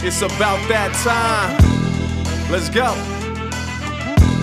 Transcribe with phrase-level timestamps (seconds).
[0.00, 1.58] It's about that time.
[2.50, 2.94] Let's go.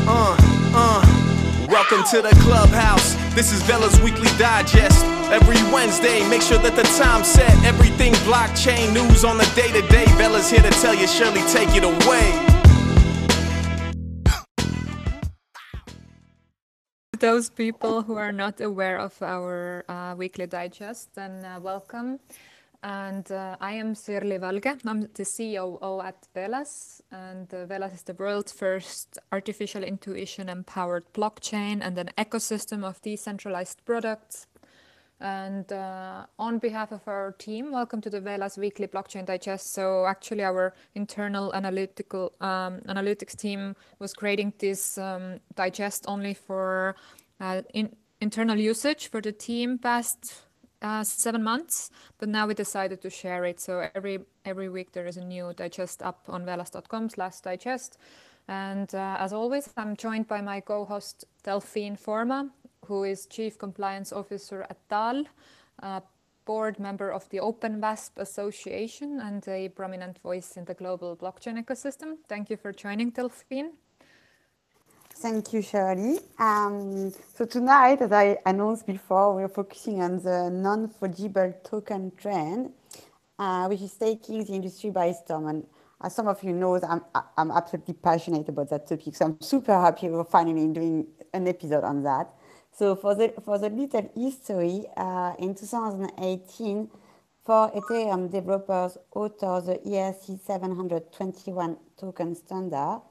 [0.06, 0.36] Uh,
[0.76, 1.68] uh.
[1.70, 3.16] Welcome to the clubhouse.
[3.34, 5.06] This is Velas Weekly Digest.
[5.32, 7.52] Every Wednesday, make sure that the time's set.
[7.64, 10.04] Everything blockchain news on the day to day.
[10.20, 12.52] Velas here to tell you, Sirli, take it away.
[17.20, 22.20] those people who are not aware of our uh, weekly digest, then uh, welcome.
[22.86, 24.80] And uh, I am Sirli Valge.
[24.86, 27.02] I'm the COO at Velas.
[27.12, 33.02] And uh, Velas is the world's first artificial intuition empowered blockchain and an ecosystem of
[33.02, 34.46] decentralized products.
[35.20, 39.74] And uh, on behalf of our team, welcome to the Velas weekly blockchain digest.
[39.74, 46.96] So actually, our internal analytical um, analytics team was creating this um, digest only for
[47.40, 50.36] uh, in, internal usage for the team past
[50.86, 51.90] uh, seven months,
[52.20, 53.60] but now we decided to share it.
[53.60, 57.98] So every every week there is a new digest up on velas.com slash digest.
[58.48, 62.52] And uh, as always, I'm joined by my co-host Delphine Forma,
[62.86, 65.26] who is Chief Compliance Officer at DAL,
[65.80, 66.04] a
[66.46, 72.18] board member of the OpenVASP Association and a prominent voice in the global blockchain ecosystem.
[72.30, 73.72] Thank you for joining, Delphine.
[75.18, 76.20] Thank you, Sirli.
[76.40, 82.72] Um, so tonight, as I announced before, we're focusing on the non-fungible token trend,
[83.40, 85.48] uh, which is taking the industry by storm.
[85.48, 85.68] And
[86.04, 87.02] as some of you know, I'm,
[87.38, 89.16] I'm absolutely passionate about that topic.
[89.16, 92.34] So I'm super happy we're finally doing an episode on that.
[92.74, 96.90] So for the, for the little history, uh, in 2018,
[97.46, 103.02] for Ethereum developers author the ERC 721 token standard,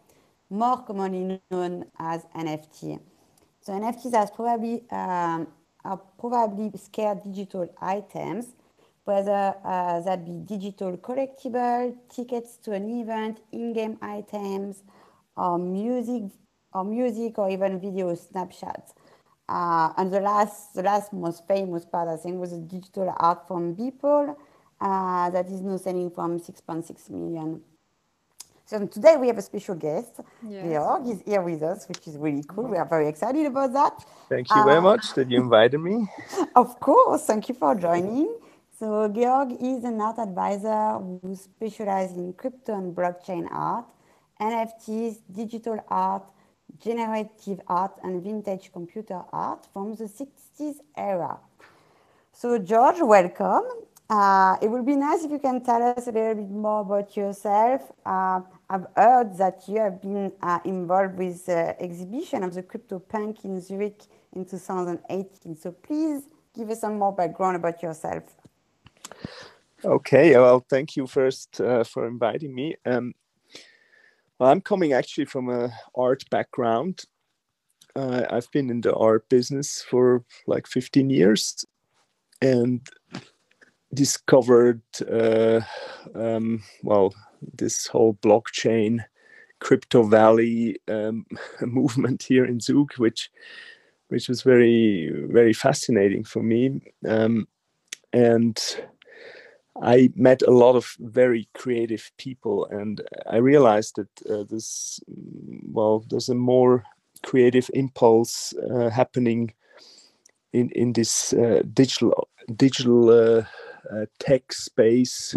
[0.54, 3.00] more commonly known as NFT.
[3.60, 5.48] So NFTs are probably, um,
[5.84, 8.54] are probably scarce digital items,
[9.04, 14.82] whether uh, that be digital collectible, tickets to an event, in-game items,
[15.36, 16.24] or music,
[16.72, 18.94] or music, or even video snapshots.
[19.48, 23.46] Uh, and the last, the last most famous part, I think, was a digital art
[23.46, 24.34] from Beeple
[24.80, 27.60] uh, that is now selling from 6.6 million
[28.66, 30.20] so today we have a special guest.
[30.48, 30.64] Yes.
[30.64, 32.64] Georg is here with us, which is really cool.
[32.64, 34.04] We are very excited about that.
[34.30, 36.08] Thank you uh, very much that you invited me.
[36.56, 38.28] Of course, thank you for joining.
[38.78, 43.84] So Georg is an art advisor who specializes in crypto and blockchain art,
[44.40, 46.24] NFTs, digital art,
[46.80, 51.38] generative art, and vintage computer art from the 60s era.
[52.32, 53.64] So George, welcome.
[54.10, 57.16] Uh, it would be nice if you can tell us a little bit more about
[57.16, 57.80] yourself.
[58.04, 58.40] Uh,
[58.74, 63.44] I've heard that you have been uh, involved with the exhibition of the crypto CryptoPunk
[63.44, 64.02] in Zurich
[64.32, 65.56] in 2018.
[65.56, 66.24] So please
[66.56, 68.24] give us some more background about yourself.
[69.84, 72.74] Okay, well, thank you first uh, for inviting me.
[72.84, 73.14] Um,
[74.40, 77.04] well, I'm coming actually from a art background.
[77.94, 81.64] Uh, I've been in the art business for like 15 years,
[82.42, 82.80] and
[83.94, 85.60] discovered uh,
[86.16, 87.14] um, well
[87.52, 89.04] this whole blockchain
[89.60, 91.26] crypto valley um,
[91.60, 93.30] movement here in Zug, which
[94.08, 97.48] which was very very fascinating for me, um,
[98.12, 98.60] and
[99.82, 105.00] I met a lot of very creative people, and I realized that uh, this
[105.72, 106.84] well there's a more
[107.22, 109.52] creative impulse uh, happening
[110.52, 113.44] in in this uh, digital digital uh,
[113.92, 115.36] uh, tech space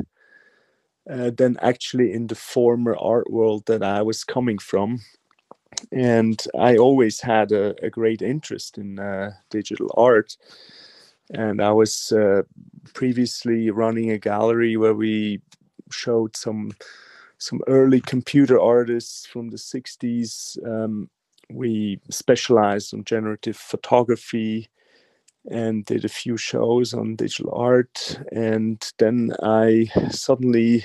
[1.09, 4.99] uh, than actually in the former art world that I was coming from.
[5.91, 10.37] And I always had a, a great interest in uh, digital art.
[11.29, 12.43] And I was uh,
[12.93, 15.41] previously running a gallery where we
[15.91, 16.71] showed some
[17.39, 20.57] some early computer artists from the 60s.
[20.65, 21.07] Um,
[21.51, 24.69] we specialized on generative photography
[25.49, 28.19] and did a few shows on digital art.
[28.31, 30.83] And then I suddenly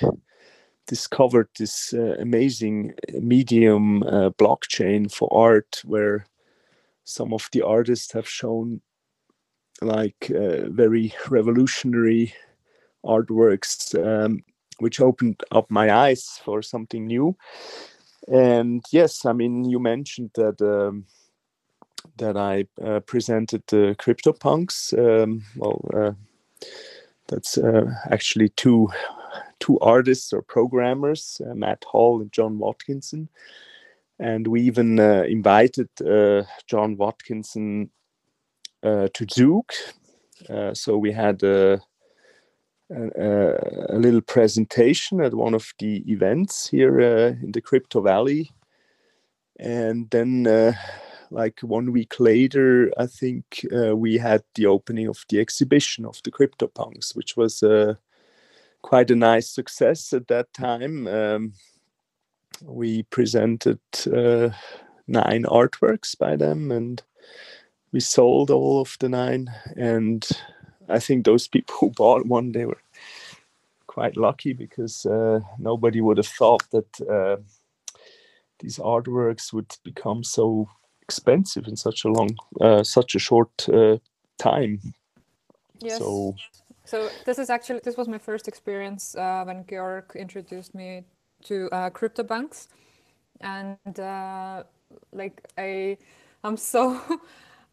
[0.86, 6.26] discovered this uh, amazing medium uh, blockchain for art where
[7.04, 8.80] some of the artists have shown
[9.80, 12.34] like uh, very revolutionary
[13.04, 14.44] artworks um,
[14.78, 17.36] which opened up my eyes for something new
[18.28, 21.04] and yes i mean you mentioned that um,
[22.18, 24.92] that I uh, presented the CryptoPunks.
[24.98, 26.12] Um, well, uh,
[27.28, 28.88] that's uh, actually two
[29.60, 33.28] two artists or programmers, uh, Matt Hall and John Watkinson,
[34.18, 37.90] and we even uh, invited uh, John Watkinson
[38.82, 39.72] to Zug.
[40.74, 41.80] so we had a,
[42.90, 48.50] a, a, little presentation at one of the events here in the Crypto Valley,
[49.60, 50.74] and then
[51.32, 56.20] like one week later, I think uh, we had the opening of the exhibition of
[56.22, 57.94] the CryptoPunks, which was uh,
[58.82, 61.06] quite a nice success at that time.
[61.06, 61.54] Um,
[62.62, 64.50] we presented uh,
[65.06, 67.02] nine artworks by them, and
[67.92, 69.50] we sold all of the nine.
[69.76, 70.26] And
[70.88, 72.82] I think those people who bought one, they were
[73.86, 77.36] quite lucky because uh, nobody would have thought that uh,
[78.60, 80.68] these artworks would become so
[81.12, 82.30] expensive in such a long,
[82.60, 83.96] uh, such a short uh,
[84.38, 84.80] time.
[85.80, 85.98] Yes.
[85.98, 86.34] So,
[86.84, 91.04] so this is actually this was my first experience uh, when Georg introduced me
[91.48, 92.68] to uh, CryptoPunks,
[93.40, 94.64] and uh,
[95.12, 95.98] like I,
[96.44, 97.00] I'm so.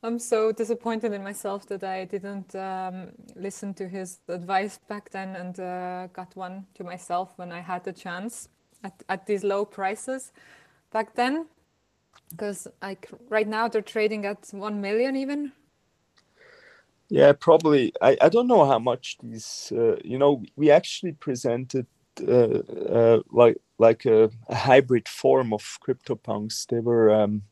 [0.01, 5.36] I'm so disappointed in myself that I didn't um, listen to his advice back then
[5.36, 8.47] and uh, got one to myself when I had the chance
[8.81, 10.31] at, at these low prices
[10.94, 11.47] back then
[12.29, 15.51] because like right now they're trading at 1 million even.
[17.09, 17.93] Yeah probably.
[18.01, 21.87] I, I don't know how much these uh, you know we actually presented
[22.27, 22.59] uh,
[22.89, 26.67] uh, like like a, a, hybrid form of CryptoPunks.
[26.67, 27.43] They were um,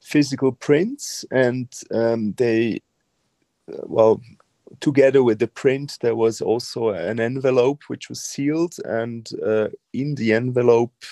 [0.00, 2.80] physical prints and um, they
[3.72, 4.20] uh, well
[4.78, 10.14] together with the print there was also an envelope which was sealed and uh, in
[10.14, 11.04] the envelope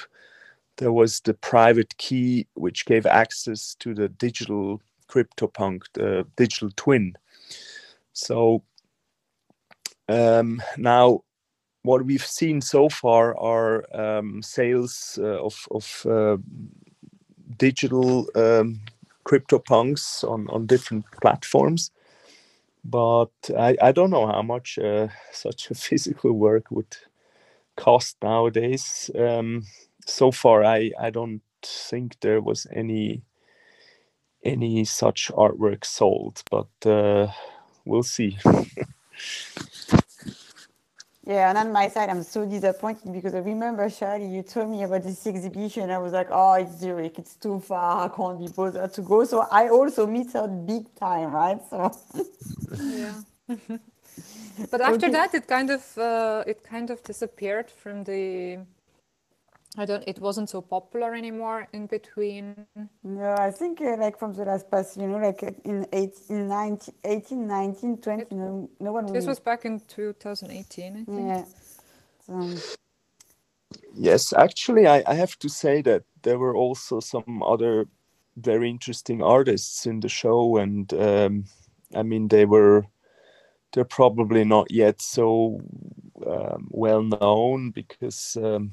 [0.79, 7.15] there was the private key which gave access to the digital CryptoPunk, the digital twin.
[8.13, 8.63] So
[10.09, 11.23] um, now,
[11.83, 16.37] what we've seen so far are um, sales uh, of, of uh,
[17.57, 18.81] digital um,
[19.25, 21.91] CryptoPunks on, on different platforms.
[22.85, 26.97] But I, I don't know how much uh, such a physical work would
[27.77, 29.11] cost nowadays.
[29.17, 29.65] Um,
[30.09, 33.23] so far I I don't think there was any
[34.45, 37.29] any such artwork sold, but uh,
[37.85, 38.39] we'll see.
[41.27, 44.85] yeah, and on my side, I'm so disappointed because I remember, Charlie, you told me
[44.85, 45.91] about this exhibition.
[45.91, 49.25] I was like, oh, it's Zurich, it's too far, I can't be bothered to go.
[49.25, 51.61] So I also missed out big time, right?
[51.69, 51.93] So
[52.81, 53.15] yeah.
[54.71, 55.11] but after okay.
[55.11, 58.61] that, it kind of uh, it kind of disappeared from the
[59.77, 60.03] I don't.
[60.07, 62.67] It wasn't so popular anymore in between.
[63.05, 66.95] No, I think uh, like from the last past, you know, like in 18, 19,
[67.05, 69.13] 18, 19, 20, it, no, no one.
[69.13, 71.29] This was back in 2018, I think.
[71.29, 71.45] Yeah.
[72.27, 72.75] So.
[73.95, 77.87] Yes, actually, I, I have to say that there were also some other
[78.37, 81.45] very interesting artists in the show, and um,
[81.95, 82.87] I mean, they were
[83.73, 85.61] they're probably not yet so
[86.27, 88.37] um, well known because.
[88.43, 88.73] Um,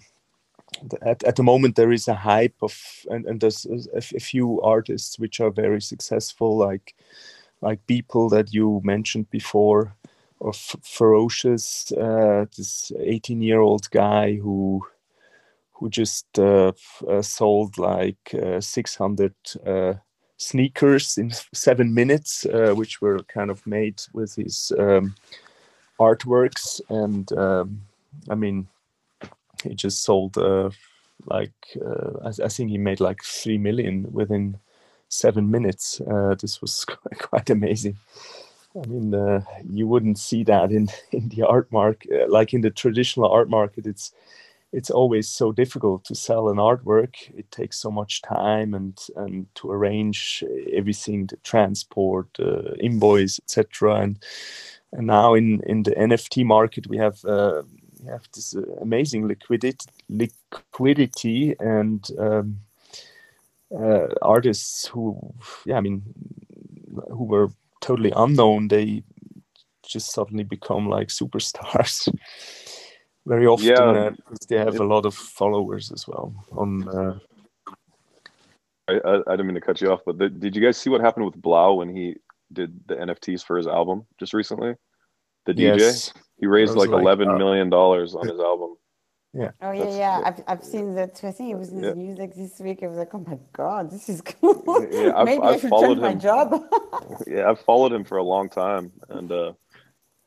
[1.01, 4.61] at, at the moment there is a hype of and, and there's a, a few
[4.61, 6.95] artists which are very successful like
[7.61, 9.95] like Beeple that you mentioned before
[10.41, 14.85] of FEWOCiOUS uh, this 18 year old guy who
[15.71, 16.71] who just uh,
[17.07, 19.33] uh, sold like uh, 600
[19.65, 19.93] uh,
[20.37, 25.15] sneakers in seven minutes uh, which were kind of made with his um,
[25.99, 26.79] artworks.
[26.89, 27.81] And um,
[28.29, 28.67] i mean
[29.63, 30.69] he just sold uh,
[31.25, 34.57] like uh, I, I, think he made like three million within
[35.09, 36.01] seven minutes.
[36.01, 36.85] Uh, this was
[37.17, 37.97] quite amazing.
[38.75, 42.61] I mean, uh, you wouldn't see that in in the art market, uh, like in
[42.61, 43.85] the traditional art market.
[43.85, 44.11] It's
[44.71, 47.15] it's always so difficult to sell an artwork.
[47.37, 50.43] It takes so much time and and to arrange
[50.73, 53.95] everything, the transport, uh, invoice, etc.
[54.01, 54.23] And
[54.91, 57.63] and now in in the NFT market, we have uh,
[58.05, 62.57] have this uh, amazing liquidity, liquidity and um,
[63.73, 65.19] uh, artists who,
[65.65, 66.03] yeah, I mean,
[67.09, 67.49] who were
[67.81, 69.03] totally unknown, they
[69.87, 72.13] just suddenly become like superstars.
[73.25, 74.11] Very often, yeah, uh,
[74.49, 76.33] they have a lot of followers as well.
[76.51, 77.17] On, uh,
[78.87, 80.91] I, I, I, didn't mean to cut you off, but the, did you guys see
[80.91, 82.17] what happened with 3LAU when he
[82.53, 84.75] did the NFTs for his album just recently?
[85.45, 85.79] The DJ.
[85.79, 86.13] Yes.
[86.37, 88.75] He raised like, like eleven uh, million dollars on his album.
[89.35, 89.51] Yeah.
[89.61, 90.21] Oh yeah, That's, yeah.
[90.23, 91.21] I've I've seen that.
[91.23, 91.93] I think it was in the yeah.
[91.93, 92.79] news like this week.
[92.83, 94.87] I was like, oh my god, this is cool.
[94.89, 96.03] Yeah, I've, Maybe I've I should followed him.
[96.03, 96.63] my job.
[97.27, 99.53] yeah, I've followed him for a long time, and uh,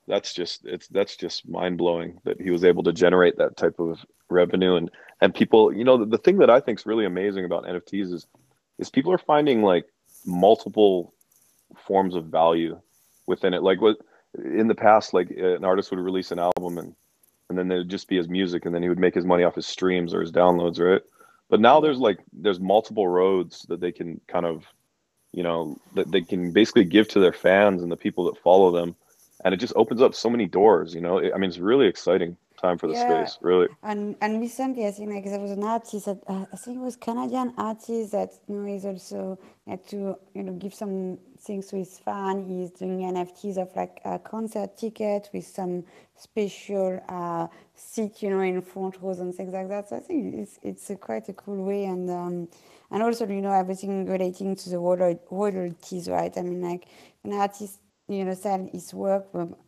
[0.06, 3.78] that's just it's that's just mind blowing that he was able to generate that type
[3.78, 3.98] of
[4.28, 4.90] revenue and
[5.22, 5.72] and people.
[5.72, 8.26] You know, the, the thing that I think is really amazing about NFTs is
[8.78, 9.86] is people are finding like
[10.26, 11.14] multiple
[11.86, 12.78] forms of value
[13.26, 13.62] within it.
[13.62, 13.96] Like what
[14.38, 16.94] in the past, like an artist would release an album and
[17.48, 19.54] and then there'd just be his music, and then he would make his money off
[19.54, 21.02] his streams or his downloads, right?
[21.48, 24.64] But now there's like there's multiple roads that they can kind of,
[25.32, 28.70] you know, that they can basically give to their fans and the people that follow
[28.70, 28.94] them,
[29.44, 30.94] and it just opens up so many doors.
[30.94, 33.24] You know, I mean, it's really exciting time for the yeah.
[33.24, 33.68] space, really.
[33.82, 36.80] And and recently, I think like there was an artist that uh, I think it
[36.80, 41.72] was Canadian artist that you know is also had to you know give some things
[41.72, 42.44] with fan.
[42.44, 45.84] He's doing NFTs of like a concert ticket with some
[46.16, 49.88] special uh, seat, you know, in front rows and things like that.
[49.88, 52.10] So I think it's it's a quite a cool way and.
[52.10, 52.48] Um,
[52.90, 56.32] and also, you know, everything relating to the royalties, right?
[56.36, 56.86] I mean, like
[57.24, 59.26] an artist, you know, sell his work,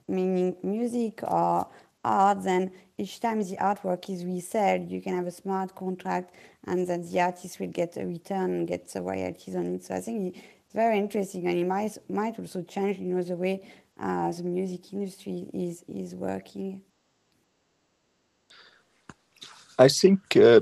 [0.08, 1.66] meaning music or
[2.04, 6.34] art, then each time the artwork is resold, you can have a smart contract
[6.66, 9.84] and then the artist will get a return and get the royalties on it.
[9.84, 10.42] So I think
[10.74, 13.68] very interesting and it might, might also change, you know, the way
[14.00, 16.82] uh, the music industry is, is working.
[19.78, 20.60] I think uh,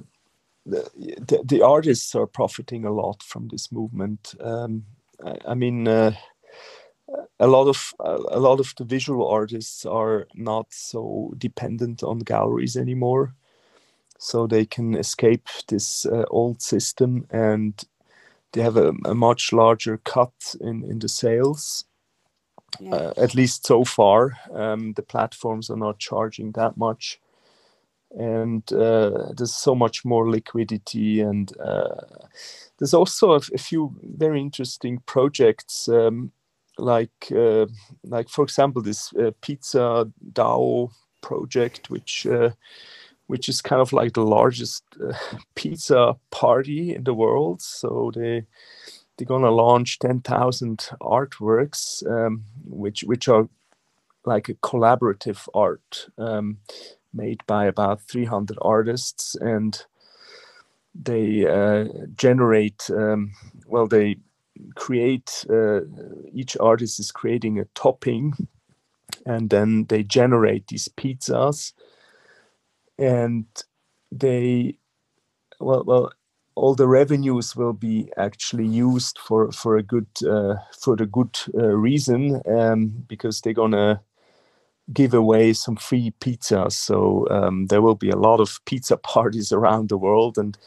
[0.65, 4.35] the, the, the, artists are profiting a lot from this movement.
[4.41, 4.85] Um,
[5.25, 6.13] I, I, mean, uh,
[7.41, 12.77] a lot of a lot of the visual artists are not so dependent on galleries
[12.77, 13.35] anymore
[14.19, 17.85] so they can escape this uh, old system and
[18.53, 21.85] they have a, a, much larger cut in in the sales
[22.81, 22.95] yeah.
[22.95, 27.21] uh, at least so far um, the platforms are not charging that much
[28.17, 31.95] and uh, there's so much more liquidity and uh,
[32.79, 36.33] there's also a, a, few very interesting projects um,
[36.79, 37.67] like uh,
[38.05, 40.91] like for example this uh, pizza DAO
[41.21, 42.51] project which uh,
[43.29, 45.13] which is kind of like the largest uh,
[45.55, 47.63] pizza party in the world.
[47.63, 48.45] So they
[49.17, 53.49] they're gonna launch 10,000 artworks um, which which are
[54.25, 56.59] like a collaborative art um,
[57.15, 59.35] made by about 300 artists.
[59.37, 59.81] And
[60.95, 63.33] they uh, generate um,
[63.67, 64.17] well they
[64.75, 65.81] create uh,
[66.33, 68.35] each artist is creating a topping
[69.25, 71.73] and then they generate these pizzas
[72.99, 73.47] and
[74.11, 74.77] they
[75.61, 76.13] well well
[76.55, 81.39] all the revenues will be actually used for for a good uh, for the good
[81.55, 84.01] uh, reason um, because they're gonna
[84.93, 89.53] give away some free pizzas so um, there will be a lot of pizza parties
[89.53, 90.59] around the world and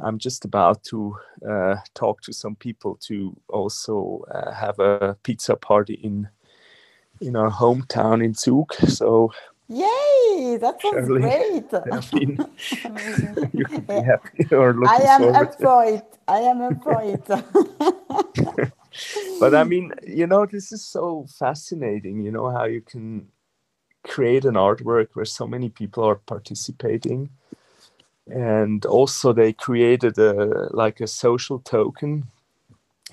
[0.00, 1.16] I'm just about to
[1.48, 6.28] uh, talk to some people to also uh, have a pizza party in
[7.20, 8.74] in our hometown in Zug.
[8.88, 9.32] So
[9.68, 10.58] Yay!
[10.60, 11.70] That sounds Sirli, great.
[13.52, 16.18] you could be happy or looking I am up for it.
[16.28, 17.26] I am up for it.
[19.40, 22.20] but I mean, you know, this is so fascinating.
[22.20, 23.28] You know how you can
[24.04, 27.28] create an artwork where so many people are participating
[28.28, 32.26] and also they created a like a social token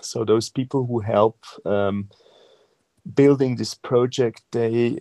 [0.01, 2.09] so those people who help um,
[3.15, 4.97] building this project they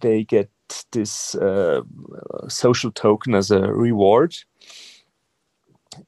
[0.00, 0.50] they get
[0.92, 1.82] this uh,
[2.48, 4.36] social token as a reward.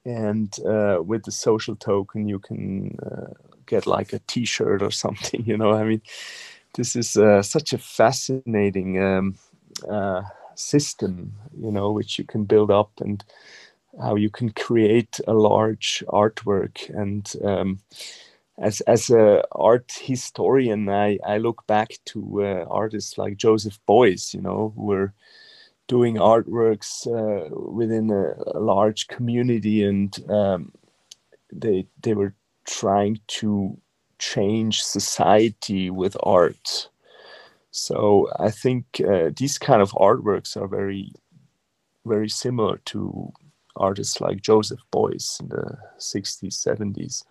[0.05, 3.33] And uh, with the social token you can uh,
[3.65, 5.71] get like a t-shirt or something you know?
[5.71, 6.01] I mean
[6.75, 9.35] this is uh, such a fascinating um,
[9.89, 10.21] uh,
[10.55, 13.23] system you know which you can build up and
[13.99, 17.79] how you can create a large artwork and um,
[18.61, 24.33] as as a art historian i i look back to uh, artists like joseph beuys
[24.33, 25.13] you know who were
[25.87, 30.71] doing artworks uh, within a, a, large community and um,
[31.51, 32.35] they they were
[32.65, 33.75] trying to
[34.19, 36.89] change society with art
[37.71, 41.13] so I think uh, these kind of artworks are very,
[42.05, 43.31] very similar to
[43.75, 47.23] artists like Joseph Beuys in the 60s, 70s.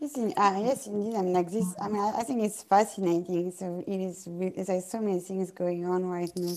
[0.00, 1.14] Yes, uh, yes, indeed.
[1.14, 1.74] I mean, like this.
[1.80, 3.52] I mean, I, I think it's fascinating.
[3.52, 4.26] So it is.
[4.66, 6.54] There's so many things going on right now.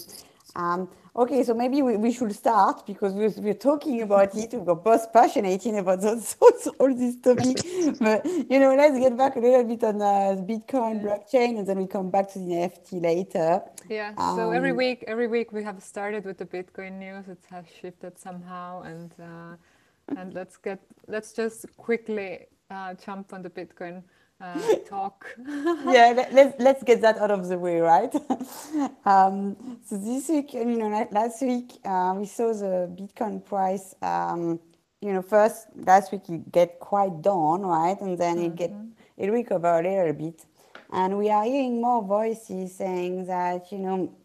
[0.56, 4.54] Um, okay, so maybe we, we should start because we're, we're talking about it.
[4.54, 6.36] We're both passionate about those,
[6.80, 7.64] all these topics.
[8.00, 11.80] but, you know, let's get back a little bit on uh, Bitcoin blockchain and then
[11.80, 13.62] we come back to the NFT later.
[13.90, 17.28] Yeah, um, so every um, week, every week we have started with the Bitcoin news.
[17.28, 23.42] It has shifted somehow and, uh, and let's get, let's just quickly uh, jump on
[23.42, 24.04] the Bitcoin
[24.42, 25.26] uh, talk.
[25.48, 28.14] yeah, let, let's let's get that out of the way, right?
[29.06, 33.96] um, so this week, you know, last week uh, we saw the Bitcoin price.
[34.02, 34.60] Um,
[35.02, 38.46] you know, first last week it get quite down, right, and then mm-hmm.
[38.46, 38.74] it get
[39.18, 40.46] it recover a little bit.
[40.92, 44.16] And we are hearing more voices saying that, you know,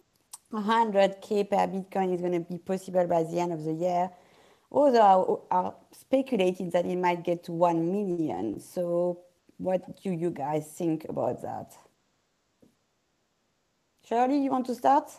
[0.52, 4.10] 100K per Bitcoin is going to be possible by the end of the year.
[4.70, 8.60] Others are, are speculating that it might get to 1 million.
[8.60, 9.20] So,
[9.56, 11.76] what do you guys think about that?
[14.08, 15.10] Sirli, you want to start?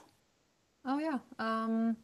[0.85, 1.19] Oh, yeah.
[1.39, 1.97] Um,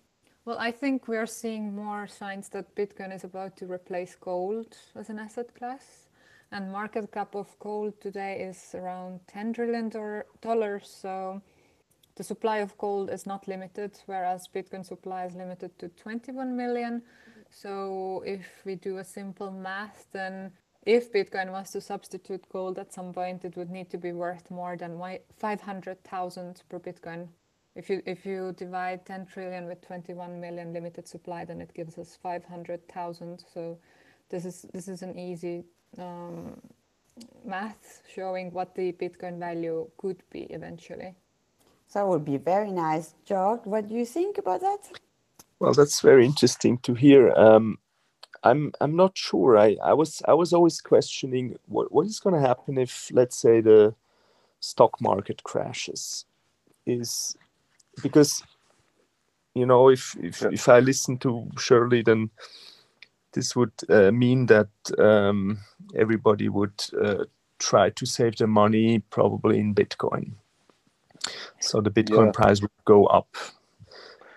[0.43, 4.75] well, I think we are seeing more signs that Bitcoin is about to replace gold
[4.95, 6.05] as an asset class
[6.51, 9.89] and market cap of gold today is around 10 trillion
[10.41, 11.41] dollars so
[12.15, 17.01] the supply of gold is not limited whereas bitcoin supply is limited to 21 million
[17.61, 20.51] so if we do a simple math then
[20.85, 24.49] if bitcoin was to substitute gold at some point it would need to be worth
[24.51, 24.99] more than
[25.37, 27.27] 500,000 per bitcoin
[27.75, 31.97] if you if you divide 10 trillion with 21 million limited supply then it gives
[31.97, 33.77] us 500,000 so
[34.29, 35.63] this is this is an easy
[35.97, 36.59] um,
[37.45, 41.15] math showing what the Bitcoin value could be eventually.
[41.87, 43.13] So that would be very nice.
[43.25, 45.04] George, what do you think about that?
[45.59, 47.31] Well, that's very interesting to hear.
[47.31, 47.79] Um,
[48.43, 49.57] I'm I'm not sure.
[49.57, 53.37] I, I was I was always questioning what, what is going to happen if let's
[53.37, 53.95] say the
[54.59, 56.25] stock market crashes.
[56.85, 57.35] Is
[58.03, 58.43] because
[59.55, 62.29] you know if if, if I listen to Sirli then
[63.35, 65.59] this would uh, mean that um,
[65.95, 67.25] everybody would uh,
[67.59, 70.31] try to save their money probably in Bitcoin.
[71.59, 72.31] So the Bitcoin yeah.
[72.31, 73.35] price would go up.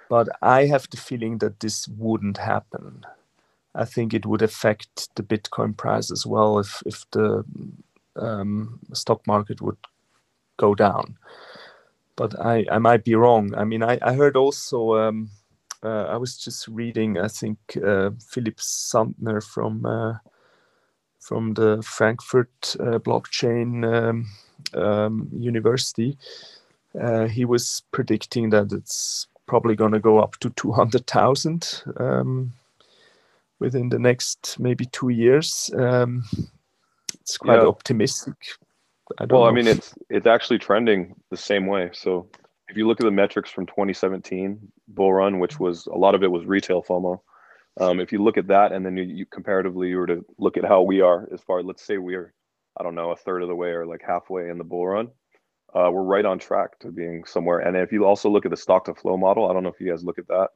[0.08, 3.04] But I have the feeling that this wouldn't happen.
[3.74, 7.44] I think it would affect the Bitcoin price as well if, if the
[8.16, 9.76] um, stock market would
[10.56, 11.16] go down.
[12.16, 13.54] But I, I might be wrong.
[13.54, 15.30] I mean, I, I heard also um,
[15.82, 20.14] uh, I was just reading, I think uh, Philipp Sandner from uh,
[21.20, 24.26] from the Frankfurt uh, blockchain um,
[24.74, 26.16] um, university.
[26.98, 32.52] Uh, he was predicting that it's probably going to go up to 200,000 um,
[33.58, 35.70] within the next maybe two years.
[35.76, 36.24] Um,
[37.14, 37.66] it's quite yeah.
[37.66, 38.36] optimistic.
[39.18, 39.48] I well, know.
[39.48, 41.90] I mean, it's it's actually trending the same way.
[41.92, 42.28] So
[42.68, 46.22] if you look at the metrics from 2017 bull run, which was a lot of
[46.22, 47.20] it was retail FOMO.
[47.80, 50.56] Um, if you look at that and then you, you, comparatively you were to look
[50.56, 52.34] at how we are as far, let's say we are,
[52.76, 55.10] I don't know, a third of the way or like halfway in the bull run,
[55.74, 57.60] uh, we're right on track to being somewhere.
[57.60, 59.80] And if you also look at the stock to flow model, I don't know if
[59.80, 60.48] you guys look at that.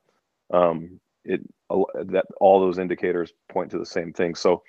[0.52, 4.34] Um, it that all those indicators point to the same thing.
[4.34, 4.62] So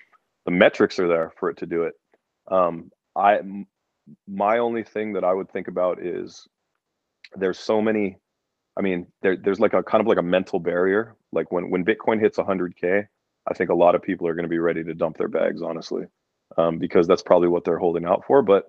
[0.46, 1.94] the metrics are there for it to do it.
[2.52, 3.40] Um, I
[4.28, 6.48] my only thing that I would think about is
[7.36, 8.18] there's so many
[8.78, 11.86] i mean there, there's like a kind of like a mental barrier like when when
[11.86, 13.08] bitcoin hits 100k
[13.50, 15.62] i think a lot of people are going to be ready to dump their bags
[15.62, 16.06] honestly
[16.58, 18.66] um, because that's probably what they're holding out for but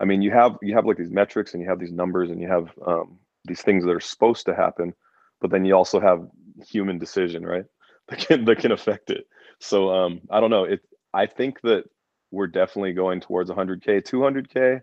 [0.00, 2.40] i mean you have you have like these metrics and you have these numbers and
[2.40, 4.92] you have um, these things that are supposed to happen
[5.40, 6.26] but then you also have
[6.66, 7.64] human decision right
[8.08, 9.26] that can that can affect it
[9.60, 10.80] so um, i don't know it
[11.14, 11.84] i think that
[12.32, 14.80] we're definitely going towards 100k 200k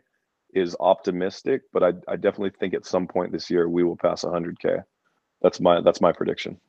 [0.54, 4.24] is optimistic, but I, I definitely think at some point this year we will pass
[4.24, 4.84] 100k.
[5.42, 6.60] That's my that's my prediction.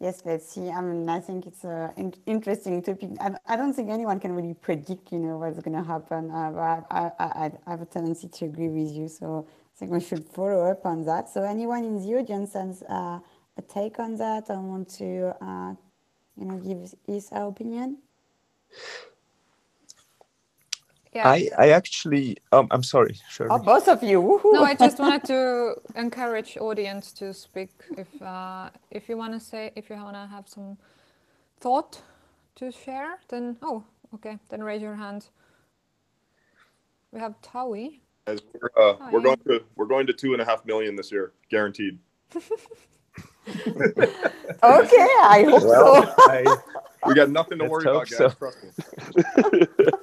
[0.00, 0.70] Yes, let's see.
[0.70, 3.10] I mean, I think it's an interesting topic.
[3.20, 6.30] I, I don't think anyone can really predict, you know, what's going to happen.
[6.30, 9.08] Uh, but I, I, I have a tendency to agree with you.
[9.08, 11.28] So I think we should follow up on that.
[11.28, 13.18] So anyone in the audience has uh,
[13.56, 15.74] a take on that I want to, uh,
[16.36, 17.98] you know, give his opinion?
[21.14, 21.28] Yeah.
[21.28, 23.48] I, I actually, um, I'm sorry, sure.
[23.50, 24.40] Oh, both of you.
[24.44, 27.70] No, I just wanted to encourage audience to speak.
[27.96, 30.76] If uh, if you want to say, if you want to have some
[31.60, 32.02] thought
[32.56, 35.26] to share, then oh, okay, then raise your hand.
[37.12, 38.00] We have Tawi.
[38.26, 41.10] As we're, uh, we're going to we're going to two and a half million this
[41.10, 41.98] year, guaranteed.
[42.36, 42.44] okay,
[44.62, 46.14] I hope well, so.
[46.18, 46.56] I,
[47.06, 48.18] we got nothing to worry about, guys.
[48.18, 48.28] So.
[48.28, 49.66] Trust me.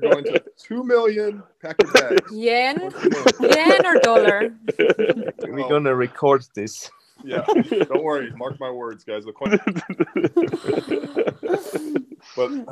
[0.00, 2.32] we are going to two million pack of bags.
[2.32, 2.92] Yen,
[3.40, 4.54] yen or dollar?
[4.78, 6.90] We're gonna record this.
[7.22, 8.32] Yeah, don't worry.
[8.36, 9.24] Mark my words, guys.
[9.24, 9.30] but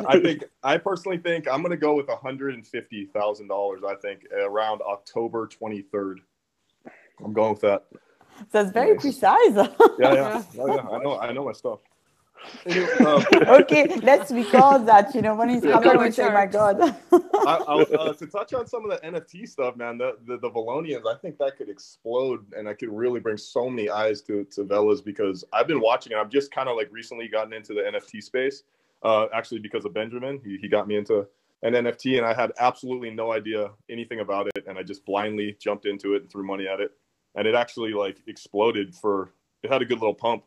[0.08, 3.82] I think I personally think I'm gonna go with hundred and fifty thousand dollars.
[3.86, 6.16] I think around October 23rd.
[7.24, 7.86] I'm going with that.
[8.50, 9.02] That's very nice.
[9.02, 9.54] precise.
[9.54, 9.68] yeah,
[10.00, 10.88] yeah, oh, yeah.
[10.90, 11.18] I know.
[11.18, 11.78] I know my stuff.
[13.04, 13.24] Um,
[13.60, 15.14] okay, let's record that.
[15.14, 16.80] You know, when he's coming, we say, "My God."
[17.12, 17.52] I,
[17.98, 21.16] uh, to touch on some of the NFT stuff, man, the, the the Vallonians, I
[21.18, 25.04] think that could explode, and I could really bring so many eyes to to Velas
[25.04, 28.22] because I've been watching, and I've just kind of like recently gotten into the NFT
[28.22, 28.62] space.
[29.02, 30.40] uh, actually because of Benjamin.
[30.44, 31.26] He, he got me into
[31.62, 35.56] an NFT, and I had absolutely no idea anything about it, and I just blindly
[35.60, 36.92] jumped into it and threw money at it,
[37.34, 39.32] and it actually like exploded for.
[39.62, 40.42] It had a good little pump,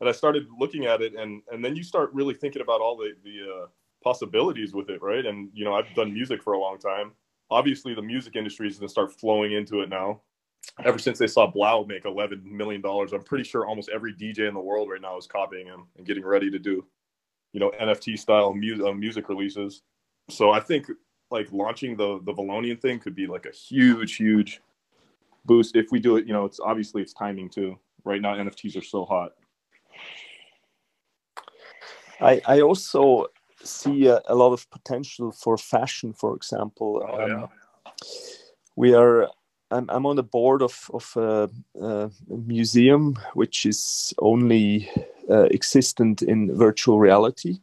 [0.00, 2.96] and I started looking at it, and and then you start really thinking about all
[2.96, 3.66] the the uh,
[4.02, 5.24] possibilities with it, right?
[5.26, 7.12] And you know, I've done music for a long time.
[7.50, 10.20] Obviously, the music industry is going to start flowing into it now.
[10.84, 14.48] Ever since they saw 3LAU make 11 million dollars, I'm pretty sure almost every DJ
[14.48, 16.84] in the world right now is copying him and getting ready to do,
[17.52, 19.82] you know, NFT style mu- uh, music releases.
[20.28, 20.86] So I think
[21.30, 24.60] like launching the the Valonian thing could be like a huge, huge
[25.44, 26.26] boost if we do it.
[26.26, 27.78] You know, it's obviously it's timing too.
[28.04, 29.32] Right now, NFTs are so hot.
[32.20, 33.26] I, I also
[33.62, 37.04] see a, a lot of potential for fashion, for example.
[37.06, 37.42] Oh, yeah.
[37.42, 37.48] Um,
[38.76, 39.28] we are.
[39.70, 41.50] I'm, I'm on the board of of a,
[41.80, 44.88] a museum which is only
[45.28, 47.60] uh, existent in virtual reality.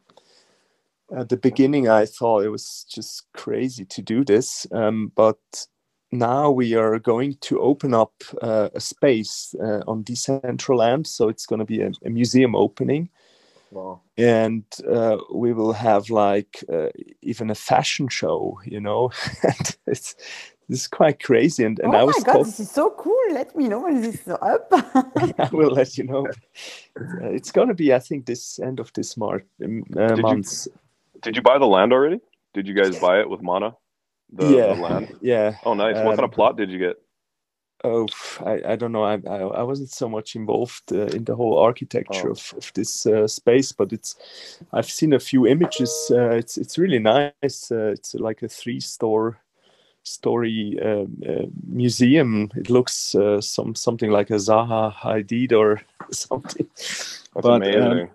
[1.15, 5.39] At the beginning, I thought it was just crazy to do this, um, but
[6.11, 11.07] now we are going to open up uh, a space uh, on Decentraland.
[11.07, 13.09] So it's going to be a, a museum opening
[13.71, 14.01] Wow.
[14.17, 16.89] and uh, we will have like uh,
[17.21, 19.11] even a fashion show you know
[19.43, 20.15] and it's
[20.69, 22.89] this is quite crazy and, and oh i my was god, talk- this is so
[22.91, 23.13] cool.
[23.31, 24.67] Let me know when this is up.
[25.17, 26.27] i will let you know
[27.21, 30.17] Uh, it's going to be i think this end of this mar- um, uh, Did
[30.17, 30.67] you- month
[31.21, 32.19] Did you buy the land already?
[32.53, 33.75] Did you guys buy it with Mana?
[34.33, 35.07] The, yeah the land.
[35.21, 35.95] yeah Oh, nice.
[36.03, 36.95] what kind Um, of plot did you get?
[37.85, 38.07] Oh
[38.45, 41.57] I, I don't know I, I, I wasn't so much involved uh, in the whole
[41.59, 42.31] architecture Oh.
[42.31, 44.15] of, of this uh, space but it's
[44.73, 48.79] i've seen a few images uh, it's it's really nice uh, it's like a three
[48.81, 49.37] store
[50.03, 56.67] story um, uh, museum it looks uh, some something like a zaha hadid or something
[57.35, 58.09] That's but, um, amazing.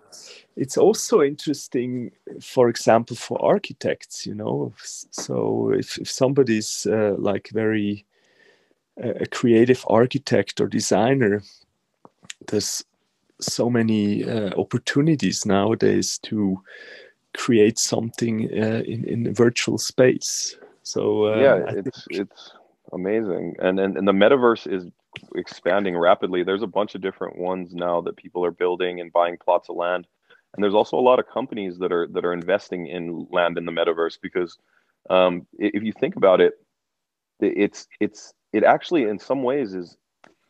[0.55, 4.73] it's also interesting for example for architects you know
[5.11, 8.05] so if, if somebody's uh, like very
[8.97, 11.41] a creative architect or designer
[12.47, 12.83] there's
[13.39, 16.61] so many uh, opportunities nowadays to
[17.35, 20.55] create something uh, in in a virtual space.
[20.83, 22.51] So uh, yeah, I it's think- it's
[22.93, 24.85] amazing, and, and and the metaverse is
[25.35, 26.43] expanding rapidly.
[26.43, 29.75] There's a bunch of different ones now that people are building and buying plots of
[29.75, 30.07] land,
[30.53, 33.65] and there's also a lot of companies that are that are investing in land in
[33.65, 34.57] the metaverse because
[35.09, 36.53] um, if you think about it,
[37.39, 39.97] it's it's it actually in some ways is,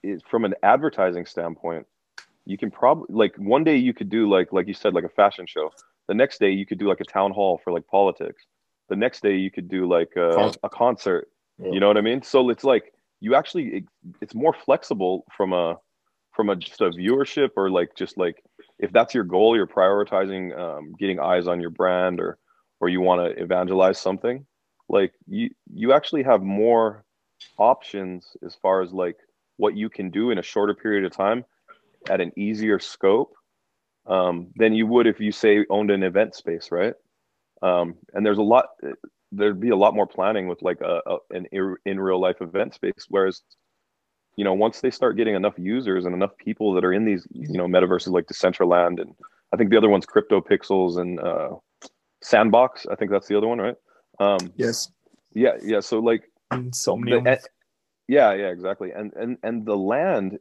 [0.03, 1.85] is from an advertising standpoint.
[2.45, 5.09] You can probably like one day you could do like like you said like a
[5.09, 5.71] fashion show.
[6.07, 8.45] The next day you could do like a town hall for like politics.
[8.89, 10.59] The next day you could do like a, Concert.
[10.63, 11.27] a concert.
[11.59, 11.71] Yeah.
[11.71, 12.23] You know what I mean?
[12.23, 13.83] So it's like you actually it,
[14.21, 15.77] it's more flexible from a
[16.31, 18.43] from a just a viewership or like just like
[18.79, 22.39] if that's your goal, you're prioritizing um, getting eyes on your brand or
[22.79, 24.45] or you want to evangelize something.
[24.89, 27.05] Like you you actually have more
[27.58, 29.17] options as far as like
[29.58, 31.45] what you can do in a shorter period of time
[32.10, 33.34] at an easier scope
[34.08, 36.93] um, than you would if you say owned an event space, right?
[37.62, 38.69] Um, and there's a lot,
[39.32, 42.41] there'd be a lot more planning with like a, a an ir- in real life
[42.41, 43.06] event space.
[43.10, 43.41] Whereas,
[44.36, 47.27] you know, once they start getting enough users and enough people that are in these,
[47.32, 49.13] you know, metaverses like Decentraland, and
[49.54, 51.49] I think the other one's Cryptovoxels and uh,
[52.23, 52.88] Sandbox.
[52.91, 53.75] I think that's the other one, right?
[54.19, 54.91] Um, yes
[55.34, 55.80] yeah, yeah.
[55.80, 57.39] So like insomnium the-
[58.07, 58.91] yeah, yeah, exactly.
[58.91, 60.37] And and and the land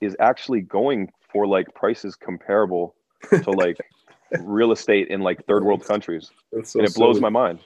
[0.00, 2.94] is actually going for like prices comparable
[3.30, 3.76] to like
[4.40, 6.30] real estate in like third world countries,
[6.64, 7.20] so and it blows silly.
[7.22, 7.58] my mind.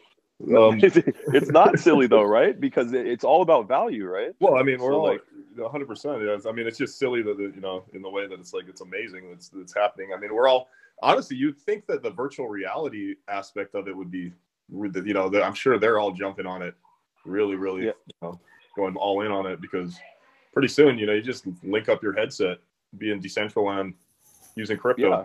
[0.57, 2.59] Um, it's not silly though, right?
[2.59, 4.33] Because it's all about value, right?
[4.40, 5.22] well, I mean, we're So, all like-
[5.57, 5.87] like 100.
[5.87, 8.64] percent I mean, it's just silly that you know, in the way that it's like
[8.68, 10.11] it's amazing that's that's happening.
[10.16, 10.68] I mean, we're all
[11.02, 14.33] honestly, you'd think that the virtual reality aspect of it would be,
[14.72, 16.74] you know, I'm sure they're all jumping on it,
[17.24, 17.92] really, really, Yeah.
[18.06, 18.40] you know,
[18.76, 19.98] going all in on it because
[20.52, 22.58] pretty soon, you know, you just link up your headset,
[22.98, 23.94] being decentralized,
[24.56, 25.08] using crypto.
[25.08, 25.24] Yeah.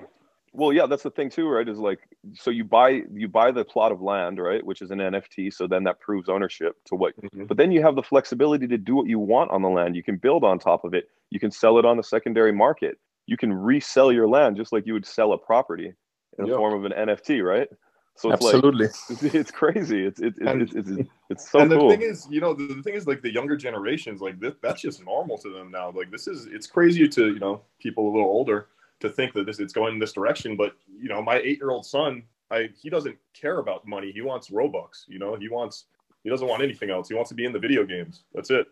[0.51, 1.67] Well, yeah, that's the thing too, right?
[1.67, 1.99] Is like
[2.33, 5.53] so you buy you buy the plot of land, right, which is an NFT.
[5.53, 7.47] So then that proves ownership to what Mhm.
[7.47, 9.95] But then you have the flexibility to do what you want on the land.
[9.95, 11.09] You can build on top of it.
[11.29, 12.97] You can sell it on the secondary market.
[13.27, 15.93] You can resell your land just like you would sell a property
[16.39, 17.69] in the form of an NFT, right?
[18.15, 20.05] So it's absolutely like it's crazy.
[20.05, 21.89] It's it's And- it's, it's, it's, it's so and the cool.
[21.89, 24.81] thing is, you know, the, the thing is, like the younger generations, like this, that's
[24.81, 25.91] just normal to them now.
[25.91, 28.67] Like this is, it's crazy to you know people a little older
[28.99, 30.57] to think that this it's going in this direction.
[30.57, 34.11] But you know, my eight-year-old son, I he doesn't care about money.
[34.11, 35.07] He wants Robux.
[35.07, 35.85] You know, he wants
[36.23, 37.07] he doesn't want anything else.
[37.07, 38.23] He wants to be in the video games.
[38.33, 38.67] That's it.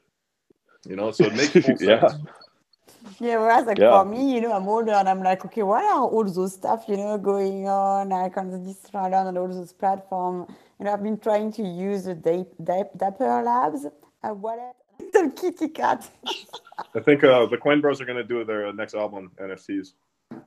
[0.86, 1.82] You know, so it makes full sense.
[1.82, 2.10] Yeah.
[3.20, 3.92] Yeah, whereas like Yeah.
[3.92, 6.86] for me, you know, I'm older and I'm like, okay, what are all those stuff,
[6.88, 10.50] you know, going on like on the Discord and all those platforms?
[10.80, 15.32] You know, I've been trying to use the Dap- Dap- Dapper Labs uh, wallet, the
[15.36, 16.10] kitty cat.
[16.96, 19.94] I think uh, the Coin Bros are gonna do their next album NFTs.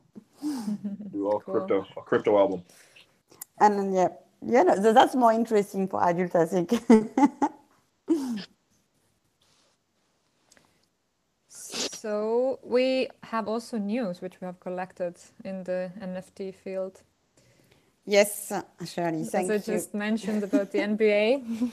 [1.13, 1.55] do all Cool.
[1.55, 2.63] crypto, a crypto album.
[3.61, 4.09] And then, yeah,
[4.43, 6.73] yeah, no, so that's more interesting for adults, I think.
[12.01, 17.03] So we have also news which we have collected in the NFT field.
[18.07, 19.61] yes, Sirli, As thank I you.
[19.61, 21.71] just mentioned about the NBA.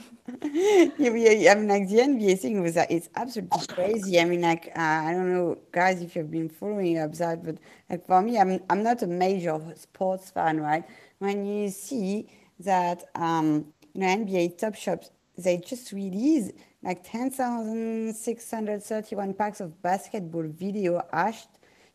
[0.98, 4.20] Yeah, I mean, like the NBA thing was that it's absolutely crazy.
[4.20, 7.56] I mean, like uh, I don't know, guys, if you've been following up that, but
[7.88, 10.84] like for me, I'm I'm not a major sports fan, right?
[11.18, 12.28] When you see
[12.60, 18.82] that, um, you know, NBA Top Shots, they just released like ten thousand six hundred
[18.82, 21.48] thirty-one packs of basketball video hashed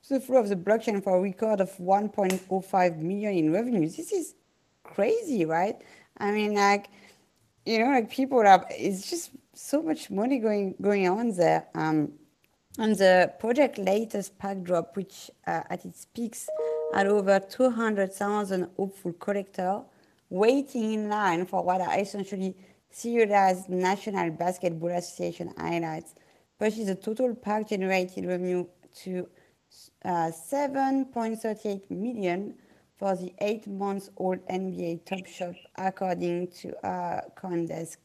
[0.08, 3.96] to the Flow of the blockchain for a record of 1.05 million in revenues.
[3.96, 4.36] This is
[4.84, 5.78] crazy, right?
[6.17, 6.89] I mean, like
[7.65, 11.67] you know, like people are, it's just so much money going going on there.
[11.74, 12.13] Um,
[12.80, 16.50] and the project latest pack drop, which uh, at its peaks
[16.93, 19.84] had over 200,000 hopeful collectors
[20.30, 22.56] waiting in line for what are essentially
[22.94, 26.16] serialized National Basketball Association highlights,
[26.60, 28.66] pushes the total park generated revenue
[29.04, 29.28] to
[30.06, 32.56] uh, 7.38 million
[32.96, 37.98] for the eight months old NBA Top Shot, according to uh, Coindesk.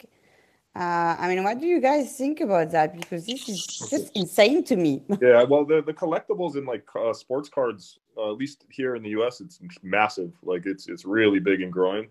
[0.75, 2.99] Uh, I mean, what do you guys think about that?
[2.99, 5.03] Because this is just insane to me.
[5.21, 9.03] Yeah, well, the the collectibles in like uh, sports cards, uh, at least here in
[9.03, 10.33] the U.S., it's massive.
[10.43, 12.09] Like it's it's really big and growing.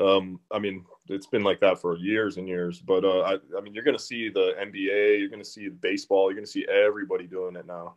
[0.00, 2.80] Um, I mean, it's been like that for years and years.
[2.80, 5.68] But uh, I, I mean, you're going to see the NBA, you're going to see
[5.68, 7.94] baseball, you're going to see everybody doing it now,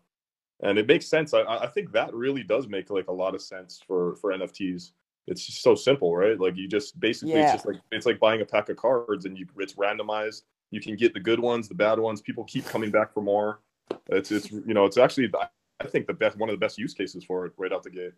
[0.61, 1.33] and it makes sense.
[1.33, 4.91] I, I think that really does make like a lot of sense for for NFTs.
[5.27, 6.39] It's just so simple, right?
[6.39, 7.43] Like you just basically, Yeah.
[7.43, 10.43] it's just like it's like buying a pack of cards, and you it's randomized.
[10.71, 12.21] You can get the good ones, the bad ones.
[12.21, 13.59] People keep coming back for more.
[14.07, 15.31] It's it's you know it's actually
[15.81, 17.89] I think the best one of the best use cases for it right out the
[17.89, 18.13] gate.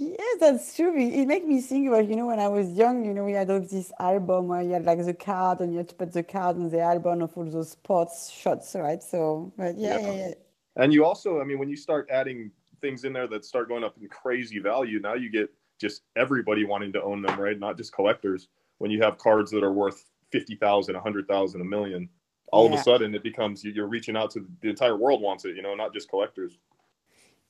[0.00, 0.96] Yes, that's true.
[0.96, 3.32] It, it made me think about, you know, when I was young, you know, we
[3.32, 6.12] had all this album where you had like the card and you had to put
[6.12, 9.02] the card on the album of all those sports shots, right?
[9.02, 10.12] So, but yeah, Yeah.
[10.12, 10.34] yeah, yeah.
[10.76, 13.82] And you also, I mean, when you start adding things in there that start going
[13.82, 17.58] up in crazy value, now you get just everybody wanting to own them, right?
[17.58, 18.46] Not just collectors.
[18.78, 22.08] When you have cards that are worth fifty thousand, a hundred thousand, a million,
[22.52, 25.56] all of a sudden it becomes you're reaching out to the entire world wants it,
[25.56, 26.58] you know, not just collectors.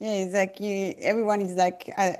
[0.01, 2.13] Yeah, it's like you, everyone is like, uh,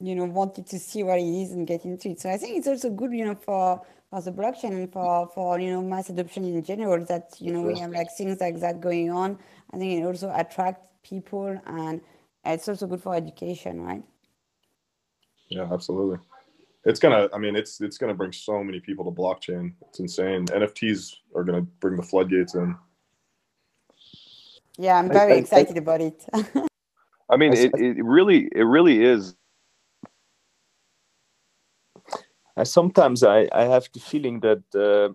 [0.00, 2.20] you know, wanted to see what it is and get into it.
[2.20, 5.60] So I think it's also good, you know, for for the blockchain and for for
[5.60, 8.80] you know mass adoption in general that you know we have like things like that
[8.80, 9.38] going on.
[9.72, 12.00] I think it also attracts people and
[12.44, 14.02] it's also good for education, right?
[15.48, 16.18] Yeah, absolutely.
[16.84, 17.28] It's gonna.
[17.34, 19.74] I mean, it's it's gonna bring so many people to blockchain.
[19.88, 20.46] It's insane.
[20.46, 22.76] NFTs are gonna bring the floodgates in.
[24.78, 26.24] Yeah, I'm very I- I- excited about it.
[27.30, 29.34] I mean, I- it, it really, it really is.
[32.56, 35.14] I sometimes I, I have the feeling that uh,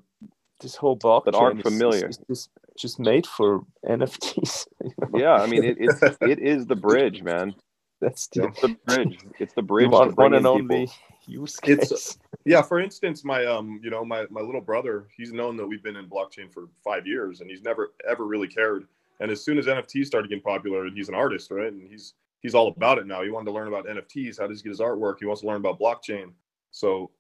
[0.62, 2.08] this whole blockchain aren't is- is- familiar.
[2.08, 4.67] is, just, just made for NFTs.
[4.84, 5.19] you know?
[5.19, 7.54] Yeah, I mean, it, it's it is the bridge, man.
[8.02, 9.17] That's the It's the bridge.
[9.39, 10.93] It's the the bridge one, to bring one and in only people.
[11.28, 15.56] use It's- Yeah, for instance, my um, you know, my my little brother, he's known
[15.58, 18.88] that we've been in blockchain for five years, and he's never ever really cared.
[19.19, 21.71] And as soon as NFTs started getting popular, and he's an artist, right?
[21.71, 23.23] And he's he's all about it now.
[23.23, 24.39] He wanted to learn about NFTs.
[24.39, 25.15] How does he get his artwork?
[25.19, 26.32] He wants to learn about blockchain.
[26.71, 27.12] So,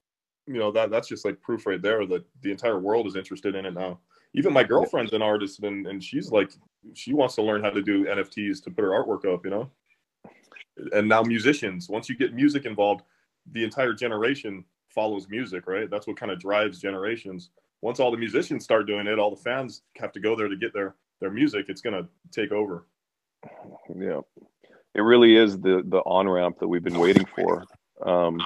[0.45, 3.55] you know, that that's just like proof right there that the entire world is interested
[3.55, 3.99] in it now.
[4.35, 6.51] Even my girlfriend's an artist, and and she's like,
[6.93, 9.69] she wants to learn how to do NFTs to put her artwork up, you know.
[10.91, 13.03] And now musicians, once you get music involved,
[13.51, 15.89] the entire generation follows music, right?
[15.89, 17.49] That's what kind of drives generations.
[17.81, 20.55] Once all the musicians start doing it, all the fans have to go there to
[20.55, 21.65] get their their music.
[21.69, 22.85] It's gonna take over.
[23.95, 24.21] Yeah,
[24.93, 27.63] it really is the the on ramp that we've been waiting for,
[28.05, 28.39] um,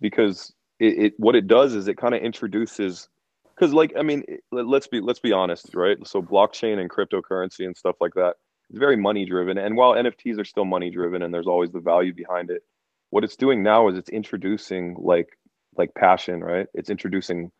[0.00, 3.08] because it, it what it does is it kind of introduces,
[3.54, 5.98] because like I mean, let- let's be let's be honest, right?
[6.06, 8.36] So blockchain and cryptocurrency and stuff like that,
[8.70, 9.58] it's very money driven.
[9.58, 12.62] And while NFTs are still money driven and there's always the value behind it,
[13.10, 15.28] what it's doing now is it's introducing like
[15.76, 16.66] like passion, right?
[16.72, 17.52] It's introducing